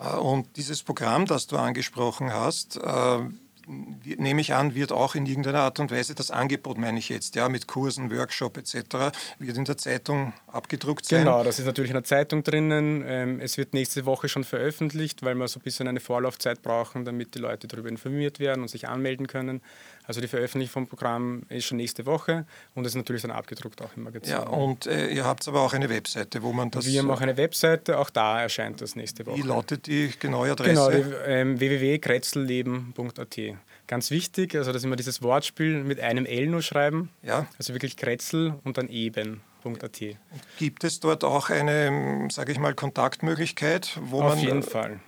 Äh, 0.00 0.16
und 0.16 0.56
dieses 0.56 0.82
Programm, 0.82 1.26
das 1.26 1.46
du 1.46 1.56
angesprochen 1.56 2.32
hast, 2.32 2.78
äh 2.78 3.20
nehme 3.66 4.40
ich 4.40 4.54
an, 4.54 4.74
wird 4.74 4.92
auch 4.92 5.14
in 5.14 5.26
irgendeiner 5.26 5.60
Art 5.60 5.80
und 5.80 5.90
Weise 5.90 6.14
das 6.14 6.30
Angebot, 6.30 6.78
meine 6.78 6.98
ich 6.98 7.08
jetzt, 7.08 7.34
ja, 7.34 7.48
mit 7.48 7.66
Kursen, 7.66 8.10
Workshop 8.10 8.56
etc., 8.56 9.12
wird 9.38 9.56
in 9.56 9.64
der 9.64 9.76
Zeitung 9.76 10.32
abgedruckt 10.46 11.04
sein. 11.04 11.24
Genau, 11.24 11.42
das 11.42 11.58
ist 11.58 11.66
natürlich 11.66 11.90
in 11.90 11.96
der 11.96 12.04
Zeitung 12.04 12.42
drinnen. 12.42 13.04
Ähm, 13.06 13.40
es 13.40 13.58
wird 13.58 13.74
nächste 13.74 14.06
Woche 14.06 14.28
schon 14.28 14.44
veröffentlicht, 14.44 15.22
weil 15.22 15.34
wir 15.34 15.48
so 15.48 15.58
ein 15.58 15.62
bisschen 15.62 15.88
eine 15.88 16.00
Vorlaufzeit 16.00 16.62
brauchen, 16.62 17.04
damit 17.04 17.34
die 17.34 17.40
Leute 17.40 17.66
darüber 17.66 17.88
informiert 17.88 18.38
werden 18.38 18.62
und 18.62 18.68
sich 18.68 18.88
anmelden 18.88 19.26
können. 19.26 19.60
Also 20.04 20.20
die 20.20 20.28
Veröffentlichung 20.28 20.72
vom 20.72 20.86
Programm 20.86 21.42
ist 21.48 21.64
schon 21.64 21.78
nächste 21.78 22.06
Woche 22.06 22.46
und 22.74 22.84
es 22.84 22.92
ist 22.92 22.96
natürlich 22.96 23.22
dann 23.22 23.32
abgedruckt 23.32 23.82
auch 23.82 23.90
im 23.96 24.04
Magazin. 24.04 24.32
Ja, 24.32 24.42
und 24.42 24.86
äh, 24.86 25.08
ihr 25.08 25.24
habt 25.24 25.48
aber 25.48 25.62
auch 25.62 25.72
eine 25.72 25.88
Webseite, 25.88 26.42
wo 26.42 26.52
man 26.52 26.70
das... 26.70 26.86
Wir 26.86 27.00
haben 27.00 27.10
auch 27.10 27.20
eine 27.20 27.36
Webseite, 27.36 27.98
auch 27.98 28.10
da 28.10 28.40
erscheint 28.40 28.80
das 28.80 28.94
nächste 28.94 29.26
Woche. 29.26 29.38
Wie 29.38 29.42
lautet 29.42 29.88
die 29.88 30.12
genaue 30.18 30.52
Adresse? 30.52 31.02
Genau, 31.02 31.16
ähm, 31.26 31.58
www.kretzelleben.at. 31.58 33.55
Ganz 33.86 34.10
wichtig, 34.10 34.54
also 34.56 34.72
dass 34.72 34.84
wir 34.84 34.96
dieses 34.96 35.22
Wortspiel 35.22 35.84
mit 35.84 36.00
einem 36.00 36.26
L 36.26 36.46
nur 36.46 36.62
schreiben. 36.62 37.10
Ja. 37.22 37.46
Also 37.58 37.72
wirklich 37.72 37.96
Kretzel 37.96 38.54
und 38.64 38.78
dann 38.78 38.88
eben.at. 38.88 40.00
Gibt 40.58 40.84
es 40.84 41.00
dort 41.00 41.22
auch 41.22 41.50
eine, 41.50 42.28
sage 42.30 42.52
ich 42.52 42.58
mal, 42.58 42.74
Kontaktmöglichkeit, 42.74 43.98
wo 44.02 44.22
Auf 44.22 44.30
man... 44.30 44.32
Auf 44.32 44.42
jeden 44.42 44.62
Fall. 44.62 45.00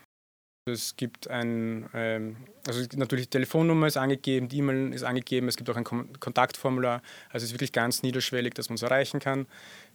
Es 0.72 0.96
gibt 0.96 1.28
ein, 1.28 1.88
ähm, 1.94 2.36
also 2.66 2.84
natürlich 2.96 3.26
die 3.26 3.30
Telefonnummer 3.30 3.86
ist 3.86 3.96
angegeben, 3.96 4.48
die 4.48 4.58
E-Mail 4.58 4.92
ist 4.92 5.02
angegeben, 5.02 5.48
es 5.48 5.56
gibt 5.56 5.70
auch 5.70 5.76
ein 5.76 5.84
Kontaktformular. 5.84 7.02
Also 7.30 7.44
es 7.44 7.44
ist 7.44 7.52
wirklich 7.54 7.72
ganz 7.72 8.02
niederschwellig, 8.02 8.54
dass 8.54 8.68
man 8.68 8.74
es 8.74 8.82
erreichen 8.82 9.20
kann. 9.20 9.46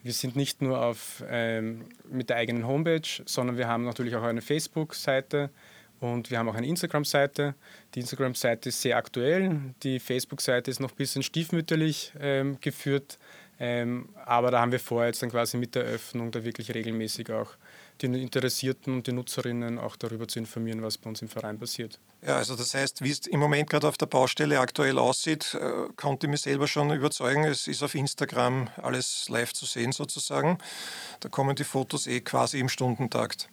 Wir 0.01 0.13
sind 0.13 0.35
nicht 0.35 0.61
nur 0.61 0.81
auf, 0.81 1.23
ähm, 1.29 1.85
mit 2.09 2.29
der 2.29 2.37
eigenen 2.37 2.67
Homepage, 2.67 3.07
sondern 3.25 3.57
wir 3.57 3.67
haben 3.67 3.85
natürlich 3.85 4.15
auch 4.15 4.23
eine 4.23 4.41
Facebook-Seite 4.41 5.51
und 6.03 6.29
wir 6.29 6.37
haben 6.37 6.49
auch 6.49 6.55
eine 6.55 6.67
Instagram-Seite. 6.67 7.55
Die 7.95 7.99
Instagram-Seite 8.01 8.69
ist 8.69 8.81
sehr 8.81 8.97
aktuell, 8.97 9.73
die 9.83 9.99
Facebook-Seite 9.99 10.69
ist 10.69 10.79
noch 10.79 10.91
ein 10.91 10.97
bisschen 10.97 11.23
stiefmütterlich 11.23 12.13
ähm, 12.19 12.57
geführt. 12.61 13.17
Ähm, 13.59 14.09
aber 14.25 14.51
da 14.51 14.59
haben 14.59 14.71
wir 14.71 14.79
vor, 14.79 15.05
jetzt 15.05 15.21
dann 15.21 15.29
quasi 15.29 15.57
mit 15.57 15.75
der 15.75 15.83
Öffnung 15.83 16.31
da 16.31 16.43
wirklich 16.43 16.73
regelmäßig 16.73 17.31
auch 17.31 17.51
die 18.01 18.07
Interessierten 18.07 18.93
und 18.93 19.07
die 19.07 19.13
Nutzerinnen 19.13 19.77
auch 19.77 19.95
darüber 19.95 20.27
zu 20.27 20.39
informieren, 20.39 20.81
was 20.81 20.97
bei 20.97 21.09
uns 21.09 21.21
im 21.21 21.29
Verein 21.29 21.59
passiert. 21.59 21.99
Ja, 22.25 22.37
also 22.37 22.55
das 22.55 22.73
heißt, 22.73 23.03
wie 23.03 23.11
es 23.11 23.27
im 23.27 23.39
Moment 23.39 23.69
gerade 23.69 23.87
auf 23.87 23.97
der 23.97 24.07
Baustelle 24.07 24.59
aktuell 24.59 24.97
aussieht, 24.97 25.55
äh, 25.59 25.87
konnte 25.95 26.25
ich 26.25 26.31
mich 26.31 26.41
selber 26.41 26.67
schon 26.67 26.91
überzeugen. 26.91 27.43
Es 27.43 27.67
ist 27.67 27.83
auf 27.83 27.95
Instagram 27.95 28.69
alles 28.81 29.29
live 29.29 29.53
zu 29.53 29.65
sehen 29.65 29.91
sozusagen. 29.91 30.57
Da 31.19 31.29
kommen 31.29 31.55
die 31.55 31.63
Fotos 31.63 32.07
eh 32.07 32.21
quasi 32.21 32.59
im 32.59 32.69
Stundentakt. 32.69 33.49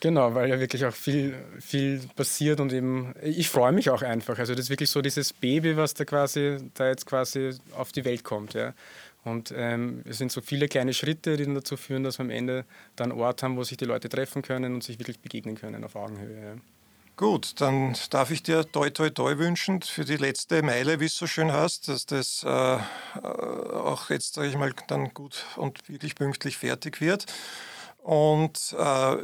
Genau, 0.00 0.34
weil 0.34 0.48
ja 0.50 0.60
wirklich 0.60 0.84
auch 0.84 0.94
viel, 0.94 1.34
viel 1.60 2.00
passiert 2.14 2.60
und 2.60 2.72
eben, 2.72 3.14
ich 3.22 3.48
freue 3.48 3.72
mich 3.72 3.90
auch 3.90 4.02
einfach. 4.02 4.38
Also 4.38 4.54
das 4.54 4.66
ist 4.66 4.70
wirklich 4.70 4.90
so 4.90 5.02
dieses 5.02 5.32
Baby, 5.32 5.76
was 5.76 5.94
da 5.94 6.04
quasi, 6.04 6.58
da 6.74 6.88
jetzt 6.88 7.06
quasi 7.06 7.50
auf 7.74 7.92
die 7.92 8.04
Welt 8.04 8.22
kommt. 8.22 8.54
Ja. 8.54 8.74
Und 9.24 9.52
ähm, 9.56 10.02
es 10.08 10.18
sind 10.18 10.30
so 10.32 10.40
viele 10.40 10.68
kleine 10.68 10.94
Schritte, 10.94 11.36
die 11.36 11.44
dann 11.44 11.54
dazu 11.54 11.76
führen, 11.76 12.04
dass 12.04 12.18
wir 12.18 12.24
am 12.24 12.30
Ende 12.30 12.64
dann 12.96 13.12
einen 13.12 13.20
Ort 13.20 13.42
haben, 13.42 13.56
wo 13.56 13.64
sich 13.64 13.76
die 13.76 13.84
Leute 13.84 14.08
treffen 14.08 14.42
können 14.42 14.74
und 14.74 14.82
sich 14.82 14.98
wirklich 14.98 15.20
begegnen 15.20 15.56
können 15.56 15.84
auf 15.84 15.96
Augenhöhe. 15.96 16.60
Gut, 17.16 17.60
dann 17.60 17.96
darf 18.10 18.30
ich 18.30 18.44
dir 18.44 18.64
toi 18.70 18.90
toi 18.90 19.10
toi 19.10 19.36
wünschen 19.38 19.82
für 19.82 20.04
die 20.04 20.16
letzte 20.16 20.62
Meile, 20.62 21.00
wie 21.00 21.06
es 21.06 21.16
so 21.16 21.26
schön 21.26 21.52
heißt, 21.52 21.88
dass 21.88 22.06
das 22.06 22.44
äh, 22.44 22.48
äh 22.48 22.78
auch 23.18 24.08
jetzt, 24.10 24.34
sage 24.34 24.48
ich 24.48 24.56
mal, 24.56 24.72
dann 24.86 25.12
gut 25.14 25.44
und 25.56 25.88
wirklich 25.88 26.14
pünktlich 26.14 26.58
fertig 26.58 27.00
wird. 27.00 27.26
Und 28.04 28.76
äh, 28.78 29.16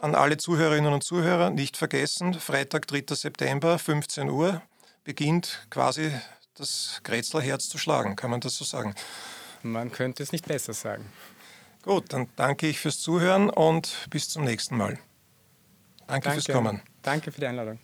an 0.00 0.14
alle 0.14 0.36
Zuhörerinnen 0.36 0.92
und 0.92 1.02
Zuhörer 1.02 1.50
nicht 1.50 1.76
vergessen, 1.76 2.34
Freitag, 2.34 2.86
3. 2.86 3.04
September, 3.14 3.78
15 3.78 4.28
Uhr, 4.28 4.62
beginnt 5.04 5.66
quasi 5.70 6.12
das 6.54 7.00
Grätzlerherz 7.04 7.68
zu 7.68 7.78
schlagen. 7.78 8.16
Kann 8.16 8.30
man 8.30 8.40
das 8.40 8.56
so 8.56 8.64
sagen? 8.64 8.94
Man 9.62 9.90
könnte 9.90 10.22
es 10.22 10.32
nicht 10.32 10.46
besser 10.46 10.72
sagen. 10.72 11.06
Gut, 11.82 12.12
dann 12.12 12.28
danke 12.36 12.66
ich 12.66 12.80
fürs 12.80 13.00
Zuhören 13.00 13.50
und 13.50 14.06
bis 14.10 14.28
zum 14.28 14.44
nächsten 14.44 14.76
Mal. 14.76 14.98
Danke, 16.06 16.28
danke. 16.28 16.30
fürs 16.32 16.54
Kommen. 16.54 16.82
Danke 17.02 17.32
für 17.32 17.40
die 17.40 17.46
Einladung. 17.46 17.78